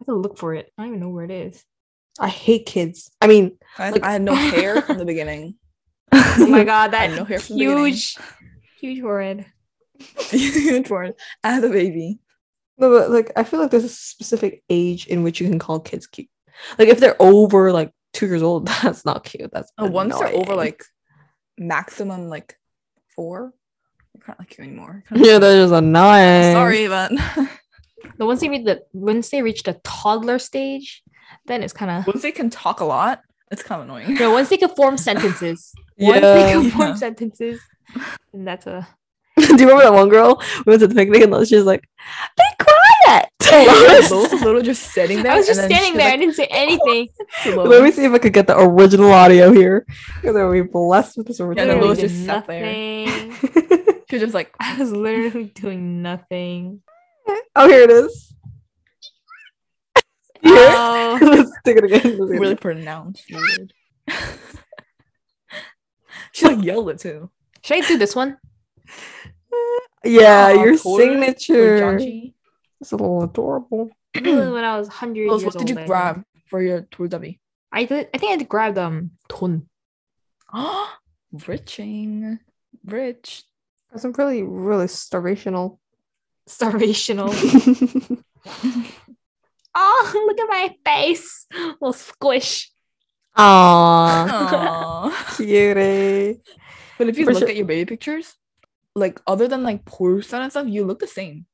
have 0.00 0.06
to 0.06 0.14
look 0.14 0.36
for 0.36 0.52
it. 0.54 0.72
I 0.76 0.82
don't 0.82 0.88
even 0.88 1.00
know 1.00 1.10
where 1.10 1.24
it 1.24 1.30
is. 1.30 1.64
I 2.18 2.28
hate 2.28 2.66
kids. 2.66 3.10
I 3.20 3.26
mean, 3.26 3.58
I, 3.78 3.90
Like- 3.90 4.02
I 4.04 4.12
had 4.12 4.22
no 4.22 4.34
hair 4.34 4.82
from 4.82 4.98
the 4.98 5.04
beginning. 5.04 5.54
Oh 6.40 6.46
my 6.46 6.64
god, 6.64 6.92
that 6.92 7.10
no 7.10 7.24
hair 7.24 7.38
from 7.40 7.56
the 7.58 7.64
beginning. 7.66 7.84
huge, 7.86 8.16
huge 8.80 9.00
forehead. 9.00 9.44
Unicorn. 10.32 11.14
I 11.44 11.52
had 11.54 11.64
a 11.64 11.68
baby. 11.68 12.20
No, 12.78 12.90
but 12.90 13.10
like 13.10 13.32
I 13.36 13.42
feel 13.44 13.60
like 13.60 13.70
there's 13.70 13.84
a 13.84 13.88
specific 13.88 14.62
age 14.70 15.06
in 15.08 15.22
which 15.22 15.40
you 15.40 15.48
can 15.48 15.58
call 15.58 15.80
kids 15.80 16.06
cute. 16.06 16.28
Like 16.78 16.88
if 16.88 17.00
they're 17.00 17.20
over 17.20 17.72
like 17.72 17.92
two 18.12 18.26
years 18.26 18.42
old, 18.42 18.66
that's 18.82 19.04
not 19.04 19.24
cute. 19.24 19.50
That's 19.52 19.70
Uh, 19.76 19.86
once 19.86 20.16
they're 20.18 20.28
over 20.34 20.54
like 20.54 20.82
maximum 21.58 22.28
like 22.28 22.56
four, 23.14 23.52
I 24.16 24.24
can't 24.24 24.38
like 24.38 24.56
you 24.58 24.64
anymore. 24.64 25.04
yeah, 25.12 25.38
they're 25.38 25.62
just 25.64 25.74
annoying. 25.74 26.52
Sorry, 26.54 26.88
but 26.88 27.12
The 28.16 28.26
once 28.26 28.40
they 28.40 28.48
reach 28.48 28.64
the 28.64 28.82
once 28.92 29.28
they 29.30 29.42
reach 29.42 29.62
the 29.64 29.80
toddler 29.84 30.38
stage, 30.38 31.02
then 31.46 31.62
it's 31.62 31.72
kind 31.72 31.90
of 31.90 32.06
once 32.06 32.22
they 32.22 32.32
can 32.32 32.50
talk 32.50 32.80
a 32.80 32.84
lot, 32.84 33.22
it's 33.50 33.62
kind 33.62 33.80
of 33.80 33.88
annoying. 33.88 34.14
no. 34.14 34.30
Once 34.32 34.48
they 34.48 34.56
can 34.56 34.68
form 34.70 34.96
sentences, 35.08 35.72
yeah. 35.96 36.08
once 36.08 36.20
they 36.22 36.52
can 36.52 36.70
form 36.70 36.88
Yeah. 36.90 36.94
sentences, 36.94 37.60
and 38.32 38.46
that's 38.46 38.66
a 38.66 38.86
Do 39.38 39.44
you 39.44 39.56
remember 39.70 39.84
that 39.84 39.92
one 39.92 40.08
girl? 40.08 40.42
We 40.66 40.70
went 40.72 40.80
to 40.80 40.88
the 40.88 40.94
picnic 40.94 41.22
and 41.22 41.46
she 41.48 41.54
was 41.56 41.64
like, 41.64 41.88
"Be 42.36 42.42
quiet." 42.58 43.28
Those 44.10 44.32
little 44.42 44.60
just 44.60 44.90
sitting 44.92 45.22
there. 45.22 45.32
I 45.32 45.36
was 45.36 45.46
just 45.46 45.60
and 45.60 45.70
standing 45.72 45.92
she 45.92 45.98
there. 45.98 46.12
I 46.12 46.16
didn't 46.16 46.34
say 46.34 46.46
anything. 46.50 47.08
slow. 47.42 47.62
Let 47.64 47.82
me 47.82 47.90
see 47.92 48.04
if 48.04 48.12
I 48.12 48.18
could 48.18 48.32
get 48.34 48.46
the 48.46 48.58
original 48.58 49.10
audio 49.12 49.50
here. 49.52 49.86
Because 50.20 50.36
I 50.36 50.44
would 50.44 50.52
be 50.52 50.68
blessed 50.68 51.16
with 51.16 51.28
this 51.28 51.38
Yeah, 51.38 51.46
original. 51.46 51.66
no, 51.68 51.72
Literally 51.74 51.88
Lois 51.88 52.00
just 52.00 52.26
sat 52.26 52.46
there. 52.46 53.06
nothing. 53.06 54.02
She 54.10 54.16
was 54.16 54.22
just 54.22 54.34
like, 54.34 54.52
I 54.60 54.76
was 54.78 54.90
literally 54.92 55.44
doing 55.54 56.02
nothing. 56.02 56.82
oh, 57.56 57.68
here 57.68 57.82
it 57.82 57.90
is. 57.90 58.27
Here. 61.18 61.18
Oh. 61.20 61.36
Let's 61.36 61.50
take 61.64 61.76
it 61.76 61.84
again. 61.84 62.00
Let's 62.18 62.30
take 62.30 62.36
it 62.36 62.40
really 62.40 62.54
pronounced. 62.54 63.24
Weird. 63.30 63.72
she 66.32 66.46
like 66.46 66.64
yelled 66.64 66.90
it 66.90 66.98
too. 66.98 67.30
Should 67.62 67.84
I 67.84 67.86
do 67.86 67.98
this 67.98 68.14
one? 68.14 68.38
Yeah, 70.04 70.52
Aw, 70.56 70.62
your 70.62 70.76
signature. 70.78 71.98
It's 72.80 72.92
a 72.92 72.96
little 72.96 73.24
adorable. 73.24 73.90
When 74.14 74.64
I 74.64 74.78
was 74.78 74.86
hundred 74.86 75.26
Lois, 75.28 75.42
years 75.42 75.54
what 75.54 75.58
did 75.58 75.70
you 75.70 75.76
old. 75.76 75.86
grab 75.88 76.22
for 76.46 76.62
your 76.62 76.82
tour 76.92 77.08
dubby? 77.08 77.40
I 77.72 77.84
did. 77.84 78.08
I 78.14 78.18
think 78.18 78.30
I 78.30 78.36
had 78.36 78.48
grabbed 78.48 78.78
um 78.78 79.10
ton. 79.28 79.68
Riching. 81.48 82.38
Rich. 82.84 83.42
That's 83.90 84.02
some 84.02 84.12
really, 84.16 84.44
really 84.44 84.86
starvational. 84.86 85.78
Starvational. 86.48 87.34
Oh, 89.78 90.10
look 90.26 90.40
at 90.40 90.48
my 90.48 90.74
face. 90.84 91.46
little 91.80 91.92
squish. 91.92 92.70
Aww, 93.36 94.28
Aww. 94.28 95.36
cutie. 95.36 96.40
but 96.98 97.08
if 97.08 97.16
you 97.18 97.24
For 97.24 97.32
look 97.32 97.40
sure- 97.42 97.48
at 97.48 97.56
your 97.56 97.66
baby 97.66 97.86
pictures, 97.88 98.34
like 98.96 99.20
other 99.26 99.46
than 99.46 99.62
like 99.62 99.84
Porusan 99.84 100.40
and 100.42 100.50
stuff, 100.50 100.66
you 100.66 100.84
look 100.84 100.98
the 100.98 101.06
same. 101.06 101.46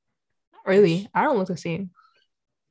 Not 0.54 0.66
really. 0.66 1.08
I 1.14 1.24
don't 1.24 1.36
look 1.38 1.48
the 1.48 1.56
same. 1.58 1.90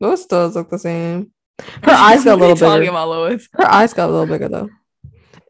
Most 0.01 0.29
does 0.29 0.55
look 0.55 0.69
the 0.71 0.79
same. 0.79 1.31
Her 1.83 1.91
eyes 1.91 2.23
got 2.23 2.33
a 2.33 2.37
What 2.37 2.45
are 2.45 2.47
you 2.47 2.53
little 2.53 2.55
talking 2.57 2.79
bigger. 2.81 2.89
about, 2.91 3.09
Lois? 3.09 3.47
Her 3.53 3.69
eyes 3.71 3.93
got 3.93 4.09
a 4.09 4.11
little 4.11 4.25
bigger 4.25 4.49
though. 4.49 4.69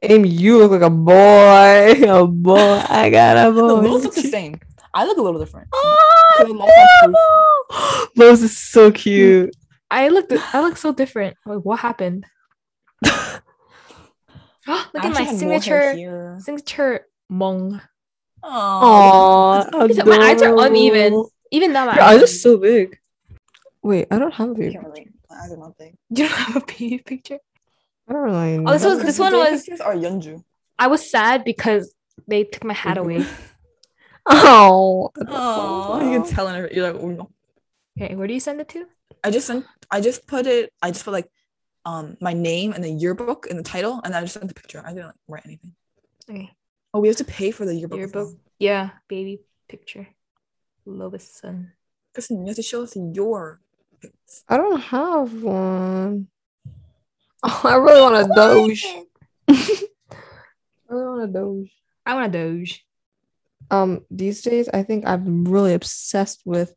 Amy, 0.01 0.27
you 0.27 0.57
look 0.57 0.71
like 0.71 0.81
a 0.81 0.89
boy. 0.89 2.03
A 2.05 2.27
boy. 2.27 2.83
I 2.89 3.09
got 3.09 3.37
a 3.47 3.51
boy. 3.53 3.61
Lois 3.61 4.03
look 4.03 4.13
the 4.15 4.21
same. 4.23 4.59
I 4.93 5.05
look 5.05 5.17
a 5.17 5.21
little 5.21 5.39
different. 5.39 5.69
Oh, 5.73 6.33
Put 6.37 6.49
a 6.49 6.53
long 6.53 6.69
time 7.01 7.11
no. 7.13 8.07
Lois 8.17 8.41
is 8.43 8.57
so 8.57 8.91
cute. 8.91 9.55
I 9.93 10.08
look. 10.10 10.27
I 10.53 10.62
look 10.62 10.77
so 10.77 10.93
different. 10.93 11.38
Like 11.45 11.60
what 11.62 11.79
happened? 11.79 12.25
look 13.06 13.13
I 14.67 15.08
at 15.08 15.13
my 15.13 15.21
had 15.21 15.41
more 15.41 15.60
hair 15.60 15.93
signature. 15.93 16.38
Signature 16.41 17.06
mong. 17.32 17.82
Aw. 18.43 19.63
Aww, 19.71 19.89
Except 19.89 20.08
my 20.08 20.17
eyes 20.17 20.41
are 20.41 20.56
uneven. 20.65 21.25
Even 21.51 21.71
now 21.73 21.86
my 21.86 21.95
Your 21.95 22.03
eyes 22.03 22.23
are 22.23 22.27
so 22.27 22.58
big. 22.58 22.97
Wait, 23.82 24.08
I 24.12 24.17
don't 24.19 24.34
have 24.34 24.49
a 24.49 24.51
I 24.51 24.56
baby. 24.56 24.73
can't 24.73 24.86
relate. 24.86 25.10
My 25.29 25.38
eyes 25.43 25.51
are 25.51 25.58
not 25.58 25.77
big. 25.77 25.95
You 26.10 26.27
don't 26.27 26.38
have 26.38 26.56
a 26.58 26.65
baby 26.65 26.97
picture. 26.99 27.39
I 28.08 28.13
don't 28.13 28.21
really. 28.23 28.58
Oh, 28.65 28.71
this 28.73 28.84
know. 28.84 28.95
was- 28.95 29.03
this 29.03 29.19
one 29.19 29.34
was- 29.34 29.62
pictures 29.63 29.82
are 29.82 29.93
Yeonju. 29.95 30.43
I 30.79 30.88
was 30.88 31.10
sad 31.10 31.43
because 31.43 31.93
they 32.27 32.43
took 32.45 32.63
my 32.63 32.73
hat 32.73 32.97
away. 32.97 33.25
Oh, 34.25 35.12
Oh, 35.27 35.99
you 36.01 36.17
can 36.17 36.25
tell 36.29 36.47
in 36.47 36.56
her. 36.56 36.69
You're 36.71 36.89
like, 36.93 37.01
oh 37.01 37.10
no. 37.10 37.29
Okay, 37.99 38.15
where 38.15 38.25
do 38.25 38.34
you 38.34 38.39
send 38.39 38.62
it 38.62 38.69
to? 38.69 38.86
I 39.23 39.31
just 39.31 39.47
sent. 39.47 39.65
I 39.89 40.01
just 40.01 40.27
put 40.27 40.47
it. 40.47 40.71
I 40.81 40.91
just 40.91 41.05
put 41.05 41.12
like, 41.12 41.29
um, 41.86 42.17
my 42.19 42.33
name 42.33 42.73
and 42.73 42.83
the 42.83 42.89
yearbook 42.89 43.47
in 43.49 43.57
the 43.57 43.63
title, 43.63 44.01
and 44.03 44.15
I 44.15 44.21
just 44.21 44.33
sent 44.33 44.47
the 44.47 44.53
picture. 44.53 44.81
I 44.86 44.93
didn't 44.93 45.07
like, 45.07 45.15
write 45.27 45.45
anything. 45.45 45.73
Okay. 46.29 46.51
Oh, 46.93 46.99
we 46.99 47.07
have 47.07 47.17
to 47.17 47.25
pay 47.25 47.51
for 47.51 47.65
the 47.65 47.75
yearbook. 47.75 47.97
Yearbook. 47.97 48.38
Yeah, 48.59 48.89
baby 49.07 49.41
picture. 49.67 50.07
Lovis 50.88 51.21
son. 51.21 51.71
Kristen, 52.13 52.41
you 52.41 52.47
have 52.47 52.55
to 52.57 52.62
show 52.63 52.83
us 52.83 52.95
your. 52.95 53.59
pics. 54.01 54.43
I 54.47 54.57
don't 54.57 54.79
have 54.81 55.41
one. 55.43 56.27
Oh, 57.45 57.62
I 57.65 57.75
really 57.75 58.01
want 58.01 58.15
a 58.15 58.33
Doge. 58.33 58.86
I 59.49 59.86
really 60.88 61.05
want 61.05 61.23
a 61.29 61.33
Doge. 61.33 61.71
I 62.05 62.13
want 62.13 62.27
a 62.27 62.29
Doge. 62.31 62.86
Um, 63.69 64.05
these 64.09 64.41
days 64.41 64.69
I 64.69 64.83
think 64.83 65.05
I'm 65.05 65.43
really 65.43 65.73
obsessed 65.73 66.43
with 66.45 66.73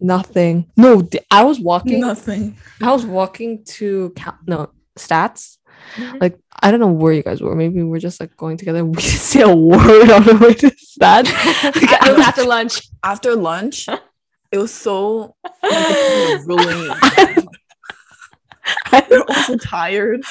nothing. 0.00 0.70
No, 0.76 1.06
I 1.30 1.44
was 1.44 1.58
walking. 1.60 2.00
Nothing. 2.00 2.56
I 2.82 2.92
was 2.92 3.04
walking 3.06 3.64
to 3.76 4.12
Cal- 4.16 4.38
no 4.46 4.70
stats. 4.98 5.58
Mhm. 5.96 6.20
Like 6.20 6.38
I 6.62 6.70
don't 6.70 6.80
know 6.80 6.88
where 6.88 7.12
you 7.12 7.22
guys 7.22 7.40
were. 7.40 7.54
Maybe 7.54 7.82
we 7.82 7.96
are 7.96 8.00
just 8.00 8.20
like 8.20 8.36
going 8.36 8.56
together. 8.56 8.84
We 8.84 8.94
didn't 8.94 9.18
say 9.20 9.42
a 9.42 9.54
word 9.54 10.10
on 10.10 10.24
the 10.24 10.34
way 10.36 10.54
to 10.54 10.70
stats. 10.70 11.28
it 11.76 12.16
was 12.16 12.26
after 12.26 12.44
lunch. 12.44 12.80
After 13.02 13.36
lunch, 13.36 13.88
it 14.52 14.58
was 14.58 14.72
so 14.72 15.34
like, 15.44 15.52
the 15.62 15.68
food 15.68 16.38
was 16.38 16.46
really. 16.46 16.88
I 18.92 19.06
We're 19.10 19.22
also 19.28 19.56
tired. 19.56 20.22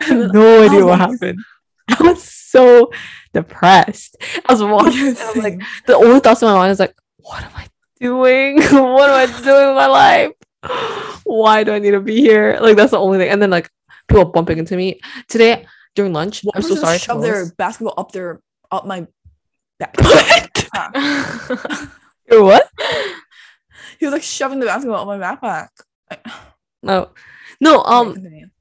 have 0.00 0.32
no 0.32 0.62
idea 0.64 0.84
what 0.84 0.98
like- 0.98 1.10
happened. 1.10 1.40
I 1.88 2.02
was 2.04 2.22
so 2.22 2.92
depressed. 3.34 4.16
I 4.48 4.52
was 4.52 4.62
walking. 4.62 5.16
I'm 5.18 5.38
like, 5.40 5.60
the 5.86 5.96
only 5.96 6.20
thoughts 6.20 6.40
in 6.42 6.46
my 6.48 6.54
mind 6.54 6.70
is 6.70 6.78
like, 6.78 6.94
what 7.16 7.42
am 7.42 7.50
I 7.56 7.66
doing? 8.00 8.56
what 8.62 9.10
am 9.10 9.16
I 9.16 9.26
doing 9.26 9.66
with 9.68 9.76
my 9.76 9.86
life? 9.86 10.32
Why 11.24 11.64
do 11.64 11.72
I 11.72 11.78
need 11.78 11.92
to 11.92 12.00
be 12.00 12.16
here? 12.16 12.58
Like 12.60 12.76
that's 12.76 12.90
the 12.92 12.98
only 12.98 13.18
thing. 13.18 13.30
And 13.30 13.40
then 13.40 13.50
like 13.50 13.70
people 14.08 14.24
bumping 14.26 14.58
into 14.58 14.76
me 14.76 15.00
today 15.28 15.66
during 15.94 16.12
lunch. 16.12 16.42
One 16.42 16.52
I'm 16.56 16.62
so 16.62 16.74
sorry. 16.74 16.98
Shoved 16.98 17.22
their 17.22 17.52
basketball 17.52 17.94
up 17.96 18.12
their 18.12 18.40
up 18.70 18.86
my 18.86 19.06
back. 19.78 19.96
What? 22.30 22.70
he 23.98 24.06
was 24.06 24.12
like 24.12 24.22
shoving 24.22 24.60
the 24.60 24.66
basketball 24.66 25.00
up 25.00 25.06
my 25.06 25.18
backpack. 25.18 25.68
No, 26.80 27.10
no. 27.60 27.82
Um, 27.82 28.14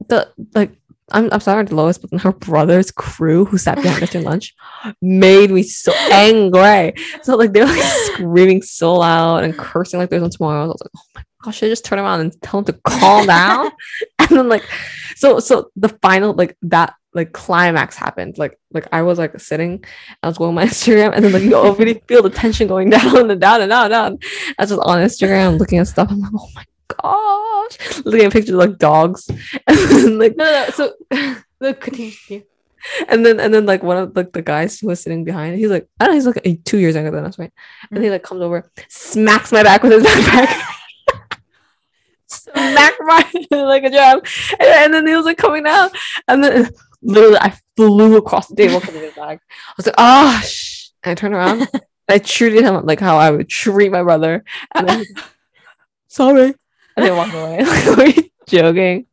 the 0.07 0.33
like 0.55 0.71
I'm, 1.11 1.29
I'm 1.31 1.39
sorry 1.39 1.65
to 1.65 1.75
Lois, 1.75 1.97
but 1.97 2.11
then 2.11 2.19
her 2.19 2.31
brother's 2.31 2.91
crew 2.91 3.45
who 3.45 3.57
sat 3.57 3.81
behind 3.81 4.03
us 4.03 4.11
during 4.11 4.25
lunch 4.25 4.55
made 5.01 5.51
me 5.51 5.63
so 5.63 5.93
angry. 6.11 6.93
So 7.23 7.35
like 7.35 7.53
they 7.53 7.61
were 7.61 7.67
like 7.67 7.81
screaming 8.13 8.61
so 8.61 8.95
loud 8.95 9.43
and 9.43 9.57
cursing 9.57 9.99
like 9.99 10.09
there's 10.09 10.21
no 10.21 10.29
tomorrow. 10.29 10.63
I 10.63 10.67
was 10.67 10.81
like, 10.81 10.91
oh 10.95 11.01
my 11.15 11.23
gosh, 11.43 11.57
should 11.57 11.67
I 11.67 11.69
just 11.69 11.85
turn 11.85 11.99
around 11.99 12.21
and 12.21 12.41
tell 12.41 12.61
them 12.61 12.73
to 12.73 12.81
calm 12.83 13.27
down? 13.27 13.71
and 14.19 14.29
then 14.29 14.49
like 14.49 14.63
so 15.15 15.39
so 15.39 15.69
the 15.75 15.89
final 16.01 16.33
like 16.33 16.57
that 16.63 16.93
like 17.13 17.33
climax 17.33 17.95
happened. 17.95 18.37
Like 18.37 18.59
like 18.71 18.87
I 18.91 19.01
was 19.01 19.17
like 19.17 19.39
sitting, 19.39 19.83
I 20.23 20.27
was 20.27 20.37
going 20.37 20.49
on 20.49 20.55
my 20.55 20.65
Instagram, 20.65 21.13
and 21.15 21.25
then 21.25 21.31
like 21.31 21.43
you 21.43 21.55
already 21.55 22.01
feel 22.07 22.23
the 22.23 22.29
tension 22.29 22.67
going 22.67 22.89
down 22.89 23.29
and 23.29 23.41
down 23.41 23.61
and 23.61 23.69
down 23.69 23.85
and 23.85 23.91
down. 23.91 24.19
I 24.57 24.63
was 24.63 24.69
just 24.69 24.81
on 24.81 24.99
Instagram 24.99 25.59
looking 25.59 25.79
at 25.79 25.87
stuff. 25.87 26.09
I'm 26.11 26.19
like, 26.19 26.31
oh 26.33 26.49
my 26.55 26.63
gosh, 27.01 28.03
looking 28.05 28.25
at 28.25 28.33
pictures 28.33 28.53
of 28.53 28.59
like 28.59 28.77
dogs, 28.77 29.29
and 29.67 29.77
then, 29.77 30.19
like 30.19 30.35
No, 30.35 30.45
no. 30.45 30.69
So 30.71 30.93
look, 31.59 31.81
continue. 31.81 32.43
and 33.07 33.25
then 33.25 33.39
and 33.39 33.53
then 33.53 33.65
like 33.65 33.83
one 33.83 33.97
of 33.97 34.15
like 34.15 34.31
the 34.33 34.41
guys 34.41 34.79
who 34.79 34.87
was 34.87 35.01
sitting 35.01 35.23
behind, 35.23 35.57
he's 35.57 35.69
like, 35.69 35.87
I 35.99 36.05
don't 36.05 36.13
know, 36.13 36.31
he's 36.31 36.45
like 36.45 36.63
two 36.65 36.77
years 36.77 36.95
younger 36.95 37.11
than 37.11 37.25
us, 37.25 37.37
right? 37.37 37.51
And 37.91 37.99
he 37.99 38.05
mm-hmm. 38.05 38.13
like 38.13 38.23
comes 38.23 38.41
over, 38.41 38.69
smacks 38.87 39.51
my 39.51 39.63
back 39.63 39.83
with 39.83 39.93
his 39.93 40.03
backpack. 40.07 40.61
Smack 42.27 42.93
my 42.99 43.25
like 43.51 43.83
a 43.83 43.89
drum. 43.89 44.21
And, 44.59 44.69
and 44.69 44.93
then 44.93 45.07
he 45.07 45.15
was 45.15 45.25
like 45.25 45.37
coming 45.37 45.63
down. 45.63 45.89
And 46.27 46.43
then 46.43 46.69
literally 47.01 47.37
I 47.39 47.57
flew 47.75 48.17
across 48.17 48.47
the 48.47 48.55
table 48.55 48.77
of 48.77 48.83
his 48.83 49.13
bag. 49.13 49.39
I 49.41 49.73
was 49.77 49.85
like, 49.85 49.95
oh. 49.97 50.41
And 51.03 51.11
I 51.11 51.15
turned 51.15 51.33
around. 51.33 51.67
I 52.09 52.17
treated 52.17 52.63
him 52.63 52.85
like 52.85 52.99
how 52.99 53.17
I 53.17 53.31
would 53.31 53.49
treat 53.49 53.91
my 53.91 54.03
brother. 54.03 54.43
And 54.73 54.87
then 54.87 55.05
sorry. 56.07 56.55
And 56.99 57.07
then 57.07 57.17
walked 57.17 57.33
away. 57.33 57.63
like, 57.63 57.97
were 57.97 58.05
you 58.05 58.29
joking? 58.47 59.05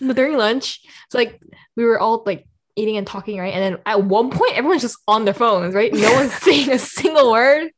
But 0.00 0.16
during 0.16 0.36
lunch, 0.36 0.80
it's 1.06 1.14
like 1.14 1.40
we 1.76 1.84
were 1.84 1.98
all 1.98 2.22
like 2.24 2.46
eating 2.76 2.96
and 2.96 3.06
talking, 3.06 3.38
right? 3.38 3.52
And 3.52 3.62
then 3.62 3.82
at 3.86 4.04
one 4.04 4.30
point, 4.30 4.56
everyone's 4.56 4.82
just 4.82 4.98
on 5.08 5.24
their 5.24 5.34
phones, 5.34 5.74
right? 5.74 5.92
No 5.92 6.12
one's 6.14 6.32
saying 6.42 6.70
a 6.70 6.78
single 6.78 7.30
word. 7.32 7.70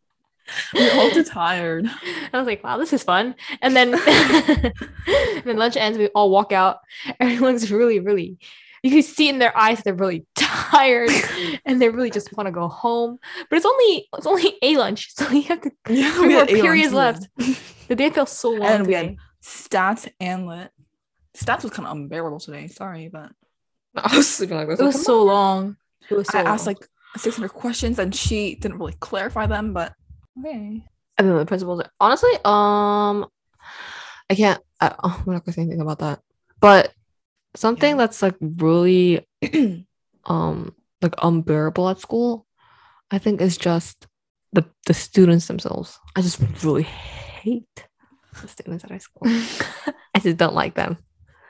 We're 0.75 0.93
all 0.95 1.11
too 1.11 1.23
tired. 1.23 1.87
I 2.33 2.39
was 2.39 2.47
like, 2.47 2.65
wow, 2.65 2.77
this 2.77 2.93
is 2.93 3.03
fun. 3.05 3.37
And 3.63 3.75
then 3.77 3.93
when 5.45 5.57
lunch 5.57 5.77
ends, 5.77 5.97
we 5.97 6.09
all 6.09 6.31
walk 6.31 6.53
out. 6.53 6.79
Everyone's 7.21 7.71
really, 7.71 8.01
really 8.01 8.37
you 8.83 8.91
can 8.91 9.03
see 9.03 9.29
in 9.29 9.39
their 9.39 9.57
eyes 9.57 9.83
they're 9.83 9.95
really 9.95 10.25
tired 10.35 11.11
and 11.67 11.81
they 11.81 11.89
really 11.89 12.11
just 12.11 12.35
want 12.37 12.47
to 12.47 12.51
go 12.51 12.69
home. 12.69 13.19
But 13.49 13.57
it's 13.57 13.67
only 13.67 14.09
it's 14.17 14.27
only 14.27 14.57
a 14.63 14.77
lunch, 14.77 15.15
so 15.15 15.29
you 15.31 15.43
have 15.43 15.61
to 15.63 15.71
Yeah, 15.89 16.13
three 16.13 16.29
more 16.29 16.39
had 16.41 16.49
periods 16.49 16.93
lunches. 16.93 17.29
left. 17.39 17.89
The 17.89 17.97
day 17.97 18.11
feels 18.11 18.33
so 18.33 18.51
long. 18.51 18.63
And 18.63 18.87
we 18.87 18.95
had 18.95 19.03
today. 19.09 19.19
Stats 19.43 20.09
and 20.21 20.47
lit. 20.47 20.71
Stats 21.37 21.63
was 21.63 21.73
kind 21.73 21.87
of 21.87 21.97
unbearable 21.97 22.41
today. 22.41 22.67
Sorry, 22.69 23.09
but 23.09 23.31
I 23.97 24.17
was 24.17 24.29
sleeping 24.29 24.57
like 24.57 24.69
this. 24.69 24.81
it 24.81 24.85
was 24.85 25.05
so 25.05 25.23
long. 25.23 25.77
It 26.09 26.15
was 26.15 26.29
so 26.29 26.39
I 26.39 26.43
asked 26.43 26.67
like 26.67 26.79
600 27.17 27.49
questions 27.51 27.99
and 27.99 28.15
she 28.15 28.55
didn't 28.57 28.79
really 28.79 28.97
clarify 29.01 29.47
them. 29.47 29.73
But 29.73 29.93
okay. 30.39 30.85
And 31.19 31.29
then 31.29 31.37
the 31.37 31.47
principals, 31.47 31.83
honestly, 32.01 32.33
um, 32.45 33.27
I 34.31 34.35
can't. 34.37 34.63
I, 34.81 34.95
oh, 35.03 35.23
I'm 35.27 35.33
not 35.35 35.45
gonna 35.45 35.53
say 35.53 35.63
anything 35.63 35.81
about 35.81 35.99
that. 35.99 36.21
But 36.61 36.93
something 37.55 37.91
Yeah. 37.91 37.97
that's 37.97 38.23
like 38.23 38.37
really, 38.41 39.27
um, 40.25 40.75
like 41.03 41.15
unbearable 41.23 41.89
at 41.91 42.01
school, 42.01 42.47
I 43.11 43.19
think 43.19 43.41
is 43.41 43.59
just 43.59 44.07
the 44.53 44.65
the 44.87 44.95
students 44.95 45.47
themselves. 45.47 45.99
I 46.17 46.23
just 46.23 46.41
really 46.65 46.85
hate 46.85 47.87
the 48.41 48.49
students 48.49 48.85
at 48.85 48.91
high 48.91 48.99
school. 48.99 49.23
I 50.15 50.19
just 50.21 50.37
don't 50.37 50.55
like 50.55 50.75
them. 50.75 50.99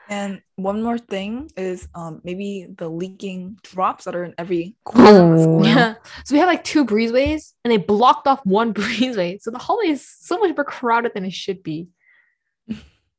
And 0.09 0.41
one 0.57 0.83
more 0.83 0.97
thing 0.97 1.49
is 1.55 1.87
um 1.95 2.21
maybe 2.23 2.67
the 2.77 2.89
leaking 2.89 3.57
drops 3.63 4.03
that 4.05 4.15
are 4.15 4.25
in 4.25 4.35
every 4.37 4.75
corner 4.83 5.35
Oh. 5.37 5.63
Yeah. 5.63 5.95
So 6.25 6.35
we 6.35 6.39
have 6.39 6.49
like 6.49 6.65
two 6.65 6.85
breezeways 6.85 7.53
and 7.63 7.71
they 7.71 7.77
blocked 7.77 8.27
off 8.27 8.45
one 8.45 8.73
breezeway. 8.79 9.41
So 9.41 9.51
the 9.51 9.59
hallway 9.59 9.87
is 9.87 10.05
so 10.07 10.37
much 10.37 10.55
more 10.55 10.65
crowded 10.65 11.13
than 11.13 11.25
it 11.25 11.33
should 11.33 11.63
be. 11.63 11.87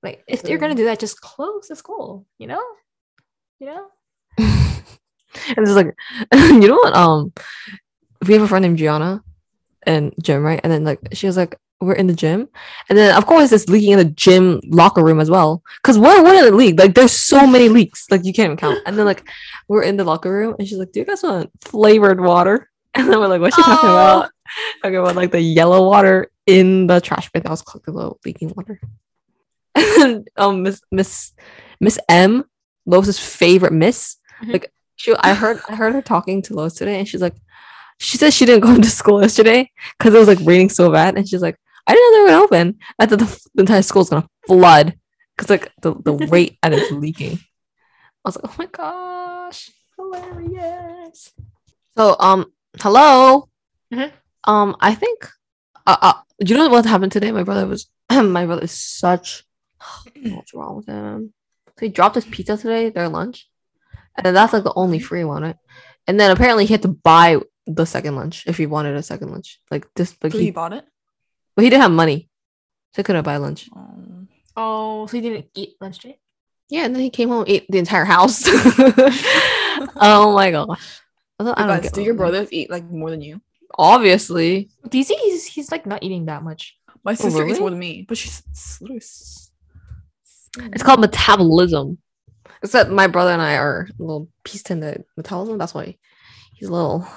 Like 0.02 0.24
if 0.26 0.44
you're 0.44 0.58
gonna 0.58 0.74
do 0.74 0.84
that, 0.84 0.98
just 0.98 1.20
close 1.20 1.68
the 1.68 1.76
school, 1.76 2.26
you 2.38 2.48
know? 2.48 2.62
You 3.60 3.66
know? 3.68 3.86
and 4.38 5.58
it's 5.58 5.70
like, 5.70 5.94
you 6.34 6.68
know 6.68 6.74
what? 6.74 6.94
Um, 6.94 7.32
we 8.26 8.34
have 8.34 8.42
a 8.42 8.48
friend 8.48 8.64
named 8.64 8.78
Gianna 8.78 9.22
and 9.84 10.12
Jim, 10.20 10.42
right? 10.42 10.60
And 10.62 10.72
then 10.72 10.84
like 10.84 10.98
she 11.12 11.26
was 11.26 11.36
like, 11.36 11.56
we're 11.82 11.92
in 12.02 12.06
the 12.06 12.14
gym, 12.14 12.48
and 12.88 12.96
then 12.98 13.14
of 13.16 13.26
course 13.26 13.52
it's 13.52 13.68
leaking 13.68 13.92
in 13.92 13.98
the 13.98 14.04
gym 14.24 14.60
locker 14.68 15.02
room 15.04 15.20
as 15.20 15.30
well. 15.30 15.62
Cause 15.82 15.98
where 15.98 16.22
where 16.22 16.32
did 16.32 16.46
it 16.52 16.54
leak? 16.56 16.78
Like 16.78 16.94
there's 16.94 17.12
so 17.12 17.46
many 17.46 17.68
leaks, 17.68 18.06
like 18.10 18.24
you 18.24 18.32
can't 18.32 18.46
even 18.46 18.56
count. 18.56 18.78
And 18.86 18.96
then 18.96 19.04
like 19.06 19.28
we're 19.68 19.82
in 19.82 19.96
the 19.96 20.04
locker 20.04 20.30
room, 20.32 20.54
and 20.58 20.66
she's 20.66 20.78
like, 20.78 20.92
"Do 20.92 21.00
you 21.00 21.06
guys 21.06 21.22
want 21.22 21.50
flavored 21.60 22.20
water?" 22.20 22.68
And 22.94 23.08
then 23.08 23.18
we're 23.20 23.28
like, 23.28 23.40
"What's 23.40 23.56
she 23.56 23.62
talking 23.62 23.88
Oh. 23.90 23.92
about?" 23.92 24.30
Talking 24.82 24.96
about 24.98 25.16
like 25.16 25.32
the 25.32 25.40
yellow 25.40 25.88
water 25.88 26.30
in 26.46 26.86
the 26.86 27.00
trash 27.00 27.30
bin 27.32 27.42
that 27.42 27.50
was 27.50 27.62
collecting 27.62 27.94
the 27.94 28.12
leaking 28.24 28.52
water. 28.56 28.80
And 29.74 30.28
um, 30.36 30.62
Miss 30.62 30.80
Miss 30.90 31.32
Miss 31.80 31.98
M, 32.08 32.44
Lois's 32.86 33.18
favorite 33.18 33.72
miss, 33.72 34.16
Mhm. 34.42 34.52
like 34.52 34.72
she 34.96 35.14
I 35.18 35.34
heard 35.34 35.60
I 35.68 35.74
heard 35.74 35.94
her 35.94 36.02
talking 36.02 36.42
to 36.42 36.54
Lois 36.54 36.74
today 36.74 36.98
and 36.98 37.08
she's 37.08 37.22
like 37.22 37.34
she 37.98 38.18
said 38.18 38.32
she 38.32 38.44
didn't 38.44 38.60
go 38.62 38.76
to 38.76 38.90
school 38.90 39.22
yesterday 39.22 39.70
because 39.98 40.12
it 40.14 40.18
was 40.18 40.28
like 40.28 40.38
raining 40.42 40.68
so 40.68 40.90
bad 40.92 41.16
and 41.16 41.26
she's 41.28 41.42
like 41.42 41.56
I 41.86 41.94
didn't 41.94 42.12
know 42.12 42.26
they 42.26 42.32
were 42.32 42.44
open. 42.44 42.78
I 42.98 43.06
thought 43.06 43.18
the, 43.18 43.46
the 43.54 43.62
entire 43.62 43.82
school's 43.82 44.10
gonna 44.10 44.28
flood 44.46 44.94
because 45.36 45.50
like 45.50 45.72
the, 45.82 45.94
the 45.94 46.12
rate 46.28 46.58
and 46.62 46.74
it's 46.74 46.90
leaking. 46.90 47.38
I 48.24 48.28
was 48.28 48.36
like, 48.36 48.52
oh 48.52 48.54
my 48.58 48.66
gosh, 48.66 49.70
hilarious. 49.96 51.32
So 51.96 52.16
um 52.18 52.52
hello. 52.80 53.48
Mhm. 53.92 54.12
Um 54.44 54.76
I 54.80 54.94
think 54.94 55.28
uh, 55.86 55.96
uh 56.00 56.12
do 56.40 56.52
you 56.54 56.58
know 56.58 56.68
what 56.68 56.86
happened 56.86 57.12
today? 57.12 57.32
My 57.32 57.42
brother 57.42 57.66
was 57.66 57.88
my 58.10 58.46
brother 58.46 58.62
is 58.62 58.72
such 58.72 59.44
what's 60.24 60.54
wrong 60.54 60.76
with 60.76 60.86
him? 60.86 61.32
So 61.78 61.86
he 61.86 61.88
dropped 61.88 62.14
his 62.14 62.24
pizza 62.26 62.56
today, 62.56 62.90
their 62.90 63.08
lunch. 63.08 63.48
And 64.16 64.26
then 64.26 64.34
that's 64.34 64.52
like 64.52 64.64
the 64.64 64.74
only 64.76 64.98
free 64.98 65.24
one, 65.24 65.42
right? 65.42 65.56
And 66.06 66.20
then 66.20 66.30
apparently 66.30 66.66
he 66.66 66.74
had 66.74 66.82
to 66.82 66.88
buy 66.88 67.38
the 67.66 67.86
second 67.86 68.16
lunch 68.16 68.44
if 68.46 68.58
he 68.58 68.66
wanted 68.66 68.94
a 68.96 69.02
second 69.02 69.30
lunch. 69.30 69.60
Like 69.70 69.86
this 69.94 70.14
like 70.22 70.32
So 70.32 70.38
he, 70.38 70.46
he 70.46 70.50
bought 70.50 70.72
it. 70.74 70.84
But 71.54 71.62
he 71.64 71.70
didn't 71.70 71.82
have 71.82 71.90
money. 71.92 72.28
So 72.94 73.00
he 73.00 73.04
couldn't 73.04 73.24
buy 73.24 73.36
lunch. 73.38 73.68
Um, 73.74 74.28
Oh, 74.56 75.06
so 75.06 75.16
he 75.16 75.22
didn't 75.22 75.46
eat 75.54 75.76
lunch 75.80 75.98
today? 76.00 76.18
Yeah, 76.68 76.84
and 76.84 76.94
then 76.94 77.02
he 77.02 77.08
came 77.10 77.28
home 77.30 77.40
and 77.40 77.48
ate 77.48 77.66
the 77.70 77.78
entire 77.78 78.04
house. 78.04 78.42
oh 79.96 80.32
my 80.34 80.50
gosh. 80.50 81.00
I 81.38 81.44
don't, 81.44 81.58
I 81.58 81.66
don't 81.66 81.82
guys, 81.82 81.92
do 81.92 82.02
your 82.02 82.14
brothers 82.14 82.48
eat 82.52 82.70
like 82.70 82.84
more 82.84 83.10
than 83.10 83.20
you? 83.20 83.40
Obviously. 83.78 84.70
DC, 84.88 85.10
he's 85.22 85.44
he's 85.46 85.72
like 85.72 85.86
not 85.86 86.02
eating 86.02 86.26
that 86.26 86.42
much. 86.42 86.76
My 87.04 87.14
sister 87.14 87.40
really? 87.40 87.52
eats 87.52 87.60
more 87.60 87.70
than 87.70 87.78
me, 87.78 88.04
but 88.06 88.16
she's 88.18 88.42
s- 88.52 88.78
literally. 88.80 88.98
s- 88.98 89.50
It's 90.58 90.82
called 90.82 91.00
metabolism. 91.00 91.98
Except 92.62 92.90
my 92.90 93.06
brother 93.08 93.32
and 93.32 93.42
I 93.42 93.56
are 93.56 93.88
a 93.98 94.02
little 94.02 94.28
pieced 94.44 94.70
into 94.70 95.02
metabolism. 95.16 95.58
That's 95.58 95.74
why 95.74 95.96
he's 96.54 96.68
a 96.68 96.72
little 96.72 97.08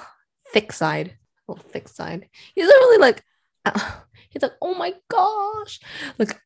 thick 0.52 0.72
side. 0.72 1.16
A 1.48 1.52
little 1.52 1.64
thick 1.70 1.86
side. 1.88 2.28
He's 2.54 2.66
not 2.66 2.74
really 2.74 2.98
like 2.98 3.22
uh, 3.64 3.90
he's 4.36 4.42
like, 4.42 4.56
oh 4.60 4.74
my 4.74 4.92
gosh. 5.08 5.80
Like 6.18 6.38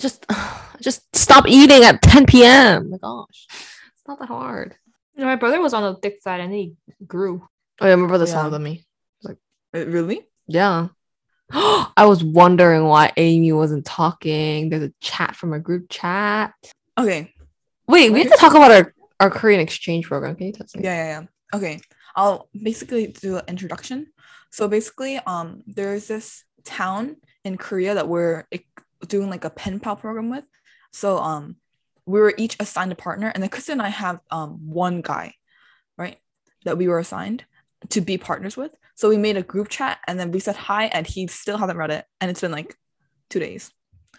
just 0.00 0.24
just 0.80 1.14
stop 1.16 1.46
eating 1.48 1.82
at 1.84 2.00
10 2.02 2.26
p.m. 2.26 2.90
My 2.90 2.98
gosh. 2.98 3.46
It's 3.50 4.06
not 4.06 4.18
that 4.20 4.28
hard. 4.28 4.76
You 5.14 5.20
know, 5.22 5.26
my 5.26 5.36
brother 5.36 5.60
was 5.60 5.74
on 5.74 5.82
the 5.82 5.98
thick 5.98 6.22
side 6.22 6.40
and 6.40 6.52
he 6.52 6.74
grew. 7.06 7.46
Oh 7.80 7.86
yeah, 7.86 7.96
my 7.96 8.06
brother's 8.06 8.30
Yeah. 8.30 8.36
taller 8.36 8.50
than 8.50 8.62
me. 8.62 8.84
Uh, 9.26 9.34
Really? 9.72 10.26
Yeah. 10.46 10.88
I 11.52 12.06
was 12.06 12.22
wondering 12.22 12.84
why 12.84 13.12
Amy 13.16 13.52
wasn't 13.52 13.84
talking. 13.84 14.68
There's 14.68 14.84
a 14.84 14.92
chat 15.00 15.34
from 15.36 15.52
a 15.52 15.58
group 15.58 15.86
chat. 15.90 16.54
Okay. 16.98 17.32
Wait, 17.88 18.10
we 18.12 18.22
have 18.22 18.30
to 18.32 18.38
talk 18.38 18.54
about 18.54 18.70
our, 18.72 18.94
our 19.20 19.30
Korean 19.30 19.60
exchange 19.60 20.06
program. 20.06 20.34
Can 20.36 20.46
you 20.48 20.52
tell 20.52 20.64
us? 20.64 20.74
Yeah, 20.74 20.82
yeah, 20.82 21.20
yeah. 21.20 21.26
Okay. 21.56 21.80
I'll 22.16 22.48
basically 22.60 23.08
do 23.08 23.36
an 23.36 23.44
introduction. 23.48 24.06
So 24.50 24.68
basically, 24.68 25.18
um, 25.26 25.62
there's 25.66 26.08
this 26.08 26.44
town 26.66 27.16
in 27.44 27.56
Korea 27.56 27.94
that 27.94 28.08
we're 28.08 28.44
doing 29.06 29.30
like 29.30 29.44
a 29.44 29.50
pen 29.50 29.80
pal 29.80 29.96
program 29.96 30.30
with. 30.30 30.44
So 30.92 31.18
um, 31.18 31.56
we 32.04 32.20
were 32.20 32.34
each 32.36 32.56
assigned 32.60 32.92
a 32.92 32.96
partner, 32.96 33.28
and 33.28 33.42
then 33.42 33.50
Kristen 33.50 33.74
and 33.74 33.82
I 33.82 33.88
have 33.88 34.20
um 34.30 34.68
one 34.68 35.00
guy, 35.00 35.34
right, 35.96 36.18
that 36.64 36.78
we 36.78 36.88
were 36.88 36.98
assigned 36.98 37.44
to 37.90 38.00
be 38.00 38.18
partners 38.18 38.56
with. 38.56 38.72
So 38.94 39.08
we 39.08 39.16
made 39.16 39.36
a 39.36 39.42
group 39.42 39.68
chat, 39.68 39.98
and 40.06 40.18
then 40.18 40.30
we 40.30 40.40
said 40.40 40.56
hi, 40.56 40.86
and 40.86 41.06
he 41.06 41.26
still 41.26 41.58
hasn't 41.58 41.78
read 41.78 41.90
it, 41.90 42.04
and 42.20 42.30
it's 42.30 42.40
been 42.40 42.52
like 42.52 42.76
two 43.30 43.40
days. 43.40 43.70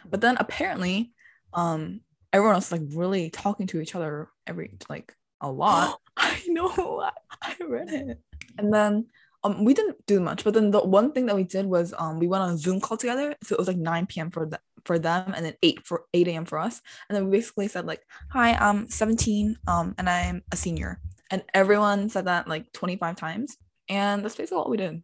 But 0.09 0.21
then 0.21 0.37
apparently, 0.39 1.11
um, 1.53 2.01
everyone 2.33 2.55
else 2.55 2.71
like 2.71 2.81
really 2.93 3.29
talking 3.29 3.67
to 3.67 3.81
each 3.81 3.95
other 3.95 4.29
every 4.45 4.71
like 4.89 5.13
a 5.41 5.51
lot. 5.51 5.99
I 6.17 6.41
know. 6.47 7.09
I 7.41 7.55
read 7.67 7.89
it. 7.89 8.19
And 8.57 8.73
then 8.73 9.07
um 9.43 9.63
we 9.63 9.73
didn't 9.73 10.05
do 10.05 10.19
much, 10.19 10.43
but 10.43 10.53
then 10.53 10.71
the 10.71 10.79
one 10.79 11.11
thing 11.11 11.25
that 11.27 11.35
we 11.35 11.43
did 11.43 11.65
was 11.65 11.93
um 11.97 12.19
we 12.19 12.27
went 12.27 12.43
on 12.43 12.51
a 12.51 12.57
Zoom 12.57 12.79
call 12.79 12.97
together. 12.97 13.35
So 13.43 13.55
it 13.55 13.59
was 13.59 13.67
like 13.67 13.77
9 13.77 14.05
p.m. 14.07 14.31
for 14.31 14.45
the, 14.45 14.59
for 14.85 14.97
them 14.99 15.33
and 15.35 15.45
then 15.45 15.53
8 15.61 15.85
for 15.85 16.05
8 16.13 16.27
a.m. 16.29 16.45
for 16.45 16.57
us. 16.59 16.81
And 17.07 17.15
then 17.15 17.25
we 17.25 17.37
basically 17.37 17.67
said 17.67 17.85
like, 17.85 18.01
hi, 18.29 18.53
I'm 18.53 18.89
17, 18.89 19.57
um, 19.67 19.95
and 19.97 20.09
I'm 20.09 20.43
a 20.51 20.57
senior. 20.57 20.99
And 21.29 21.43
everyone 21.53 22.09
said 22.09 22.25
that 22.25 22.47
like 22.47 22.71
25 22.73 23.15
times. 23.15 23.57
And 23.89 24.23
that's 24.23 24.35
basically 24.35 24.57
what 24.57 24.69
we 24.69 24.77
did. 24.77 25.03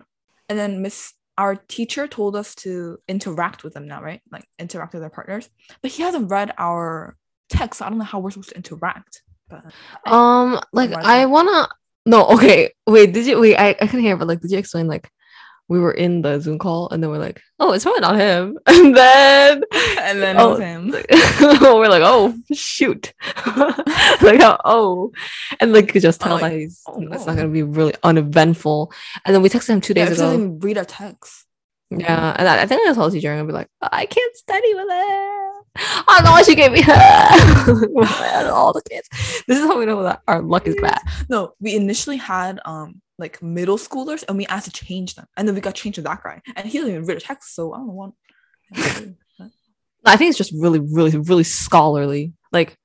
And 0.49 0.59
then 0.59 0.81
Miss 0.81 1.13
our 1.37 1.55
teacher 1.55 2.07
told 2.07 2.35
us 2.35 2.53
to 2.53 2.99
interact 3.07 3.63
with 3.63 3.73
them 3.73 3.87
now, 3.87 4.01
right? 4.03 4.21
Like 4.31 4.45
interact 4.59 4.93
with 4.93 5.01
their 5.01 5.09
partners. 5.09 5.49
But 5.81 5.91
he 5.91 6.03
hasn't 6.03 6.29
read 6.29 6.53
our 6.57 7.17
text. 7.49 7.79
So 7.79 7.85
I 7.85 7.89
don't 7.89 7.97
know 7.97 8.05
how 8.05 8.19
we're 8.19 8.31
supposed 8.31 8.49
to 8.49 8.55
interact. 8.55 9.23
But 9.49 9.65
Um, 10.05 10.59
like 10.71 10.91
I 10.93 11.25
wanna 11.25 11.67
no, 12.05 12.25
okay. 12.27 12.71
Wait, 12.87 13.13
did 13.13 13.25
you 13.25 13.39
wait? 13.39 13.55
I, 13.55 13.69
I 13.69 13.87
couldn't 13.87 14.01
hear, 14.01 14.17
but 14.17 14.27
like, 14.27 14.41
did 14.41 14.51
you 14.51 14.57
explain 14.57 14.87
like 14.87 15.09
we 15.69 15.79
were 15.79 15.93
in 15.93 16.21
the 16.21 16.39
Zoom 16.41 16.59
call 16.59 16.89
and 16.89 17.01
then 17.01 17.09
we're 17.09 17.17
like, 17.17 17.41
oh, 17.59 17.71
it's 17.71 17.85
probably 17.85 18.01
not 18.01 18.17
him, 18.19 18.59
and 18.67 18.95
then 18.95 19.63
and 19.99 20.21
then 20.21 20.35
Oh. 20.37 20.49
it 20.49 20.51
was 20.51 20.59
him. 20.59 20.91
we're 21.61 21.87
like, 21.87 22.03
oh 22.03 22.35
shoot, 22.53 23.13
like 24.21 24.41
how 24.41 24.59
oh, 24.65 25.11
and 25.59 25.71
like 25.73 25.95
you 25.95 26.01
just 26.01 26.19
tell 26.21 26.37
that 26.39 26.51
he's 26.51 26.81
oh, 26.87 27.01
it's 27.11 27.25
not 27.25 27.37
gonna 27.37 27.47
be 27.47 27.63
really 27.63 27.95
uneventful. 28.03 28.91
And 29.25 29.33
then 29.33 29.41
we 29.41 29.49
texted 29.49 29.69
him 29.69 29.81
two 29.81 29.93
days 29.93 30.09
he 30.09 30.15
ago. 30.15 30.57
read 30.61 30.77
our 30.77 30.85
text. 30.85 31.45
Yeah, 31.89 32.35
and 32.37 32.47
I, 32.47 32.63
I 32.63 32.65
think 32.65 32.87
I 32.89 32.93
told 32.93 33.11
the 33.11 33.17
teacher 33.17 33.31
and 33.31 33.47
be 33.47 33.53
like, 33.53 33.67
I 33.81 34.05
can't 34.07 34.35
study 34.35 34.73
with 34.73 34.87
it. 34.89 35.42
I 35.75 36.15
don't 36.17 36.25
know 36.25 36.31
why 36.31 36.43
she 36.43 36.55
gave 36.55 36.71
me 36.71 36.83
all 38.51 38.73
the 38.73 38.81
kids. 38.89 39.09
This 39.47 39.59
is 39.59 39.65
how 39.65 39.79
we 39.79 39.85
know 39.85 40.03
that 40.03 40.21
our 40.27 40.41
luck 40.41 40.67
is 40.67 40.75
bad. 40.79 40.99
No, 41.29 41.53
we 41.59 41.75
initially 41.75 42.17
had 42.17 42.59
um 42.65 43.01
like 43.17 43.41
middle 43.41 43.77
schoolers 43.77 44.23
and 44.27 44.37
we 44.37 44.45
asked 44.47 44.65
to 44.65 44.85
change 44.85 45.15
them. 45.15 45.27
And 45.35 45.47
then 45.47 45.55
we 45.55 45.61
got 45.61 45.75
changed 45.75 45.95
to 45.95 46.01
that 46.03 46.23
guy. 46.23 46.41
And 46.55 46.67
he 46.67 46.77
doesn't 46.77 46.93
even 46.93 47.05
read 47.05 47.17
a 47.17 47.21
text, 47.21 47.55
so 47.55 47.73
I 47.73 47.77
don't 47.77 47.87
know 47.87 47.93
what. 47.93 48.11
I 50.05 50.17
think 50.17 50.29
it's 50.29 50.37
just 50.37 50.51
really, 50.53 50.79
really, 50.79 51.17
really 51.17 51.43
scholarly. 51.43 52.33
Like 52.51 52.77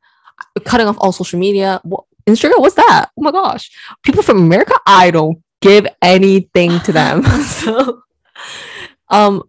cutting 0.65 0.87
off 0.87 0.97
all 0.99 1.13
social 1.13 1.39
media. 1.39 1.81
What, 1.83 2.05
Instagram, 2.27 2.61
what's 2.61 2.77
that? 2.77 3.11
Oh 3.19 3.23
my 3.23 3.33
gosh. 3.33 3.71
People 4.03 4.23
from 4.23 4.39
America, 4.39 4.75
I 4.87 5.11
don't 5.11 5.43
give 5.61 5.87
anything 6.03 6.79
to 6.81 6.93
them. 6.93 7.23
so 7.45 8.03
um 9.09 9.43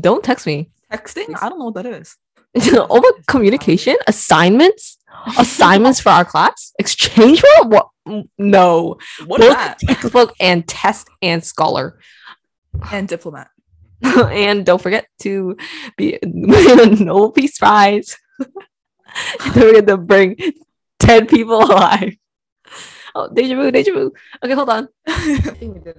don't 0.00 0.22
text 0.22 0.46
me. 0.46 0.70
Texting? 0.92 1.34
I 1.40 1.48
don't 1.48 1.58
know 1.58 1.66
what 1.66 1.74
that 1.74 1.86
is. 1.86 2.16
Over 2.90 3.08
communication, 3.26 3.96
assignments, 4.06 4.98
assignments 5.38 6.00
for 6.00 6.10
our 6.10 6.24
class, 6.24 6.72
exchange 6.78 7.40
for 7.40 7.68
what? 7.68 7.88
No, 8.38 8.98
What 9.26 9.40
both 9.40 9.50
that? 9.50 9.78
textbook 9.80 10.34
and 10.40 10.66
test 10.66 11.08
and 11.22 11.44
scholar. 11.44 11.98
And 12.92 13.08
diplomat. 13.08 13.48
and 14.02 14.64
don't 14.64 14.80
forget 14.80 15.06
to 15.22 15.56
be 15.96 16.18
win 16.22 16.80
a 16.80 16.86
Nobel 17.04 17.32
Peace 17.32 17.58
Prize. 17.58 18.16
don't 18.38 19.52
forget 19.54 19.86
to 19.88 19.96
bring 19.96 20.36
10 21.00 21.26
people 21.26 21.62
alive. 21.62 22.14
Oh, 23.14 23.28
deja 23.32 23.54
vu, 23.56 23.70
deja 23.70 23.92
vu. 23.92 24.12
Okay, 24.44 24.54
hold 24.54 24.68
on. 24.68 24.88
I 25.06 25.38
think 25.58 25.74
we 25.74 25.80
did. 25.80 25.96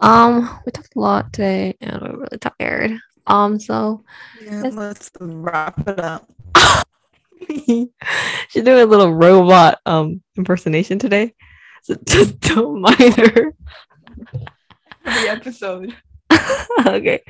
Um, 0.00 0.60
we 0.64 0.72
talked 0.72 0.94
a 0.96 1.00
lot 1.00 1.32
today 1.32 1.76
and 1.80 2.00
we're 2.00 2.16
really 2.16 2.38
tired. 2.38 2.98
Um, 3.26 3.58
so 3.60 4.04
Yeah, 4.42 4.62
let's 4.72 5.10
wrap 5.20 5.86
it 5.86 6.00
up. 6.00 6.28
she's 7.48 8.62
doing 8.62 8.82
a 8.82 8.86
little 8.86 9.12
robot 9.12 9.80
um 9.86 10.22
impersonation 10.36 10.98
today. 10.98 11.34
So 11.82 11.96
just 12.04 12.38
don't 12.40 12.80
mind 12.80 13.14
her. 13.16 13.54
Every 15.04 15.28
episode. 15.28 15.94
okay. 16.86 17.20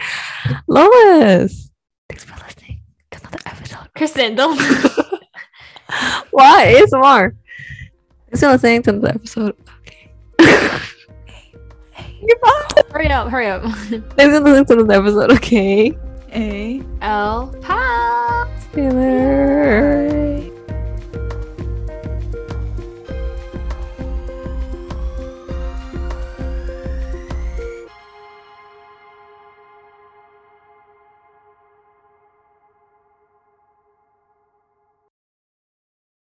Lois. 0.68 1.70
Thanks 2.08 2.24
for 2.24 2.36
listening 2.44 2.82
to 3.10 3.18
another 3.20 3.38
episode. 3.46 3.88
Kristen, 3.96 4.34
don't. 4.34 4.60
Why? 6.30 6.74
ASMR. 6.80 7.32
Thanks 8.26 8.40
for 8.40 8.48
listening 8.48 8.82
to 8.82 8.90
another 8.90 9.08
episode. 9.08 9.56
Okay. 10.38 10.82
You're 12.22 12.38
fine. 12.38 12.84
hurry 12.92 13.08
up, 13.08 13.28
hurry 13.28 13.48
up. 13.48 13.62
Thanks 13.72 14.02
for 14.16 14.40
listening 14.40 14.64
to 14.66 14.72
another 14.74 14.94
episode, 14.94 15.32
okay? 15.32 15.92
A. 16.32 16.82
L. 17.02 17.54
Pals. 17.60 18.48
Taylor. 18.72 20.61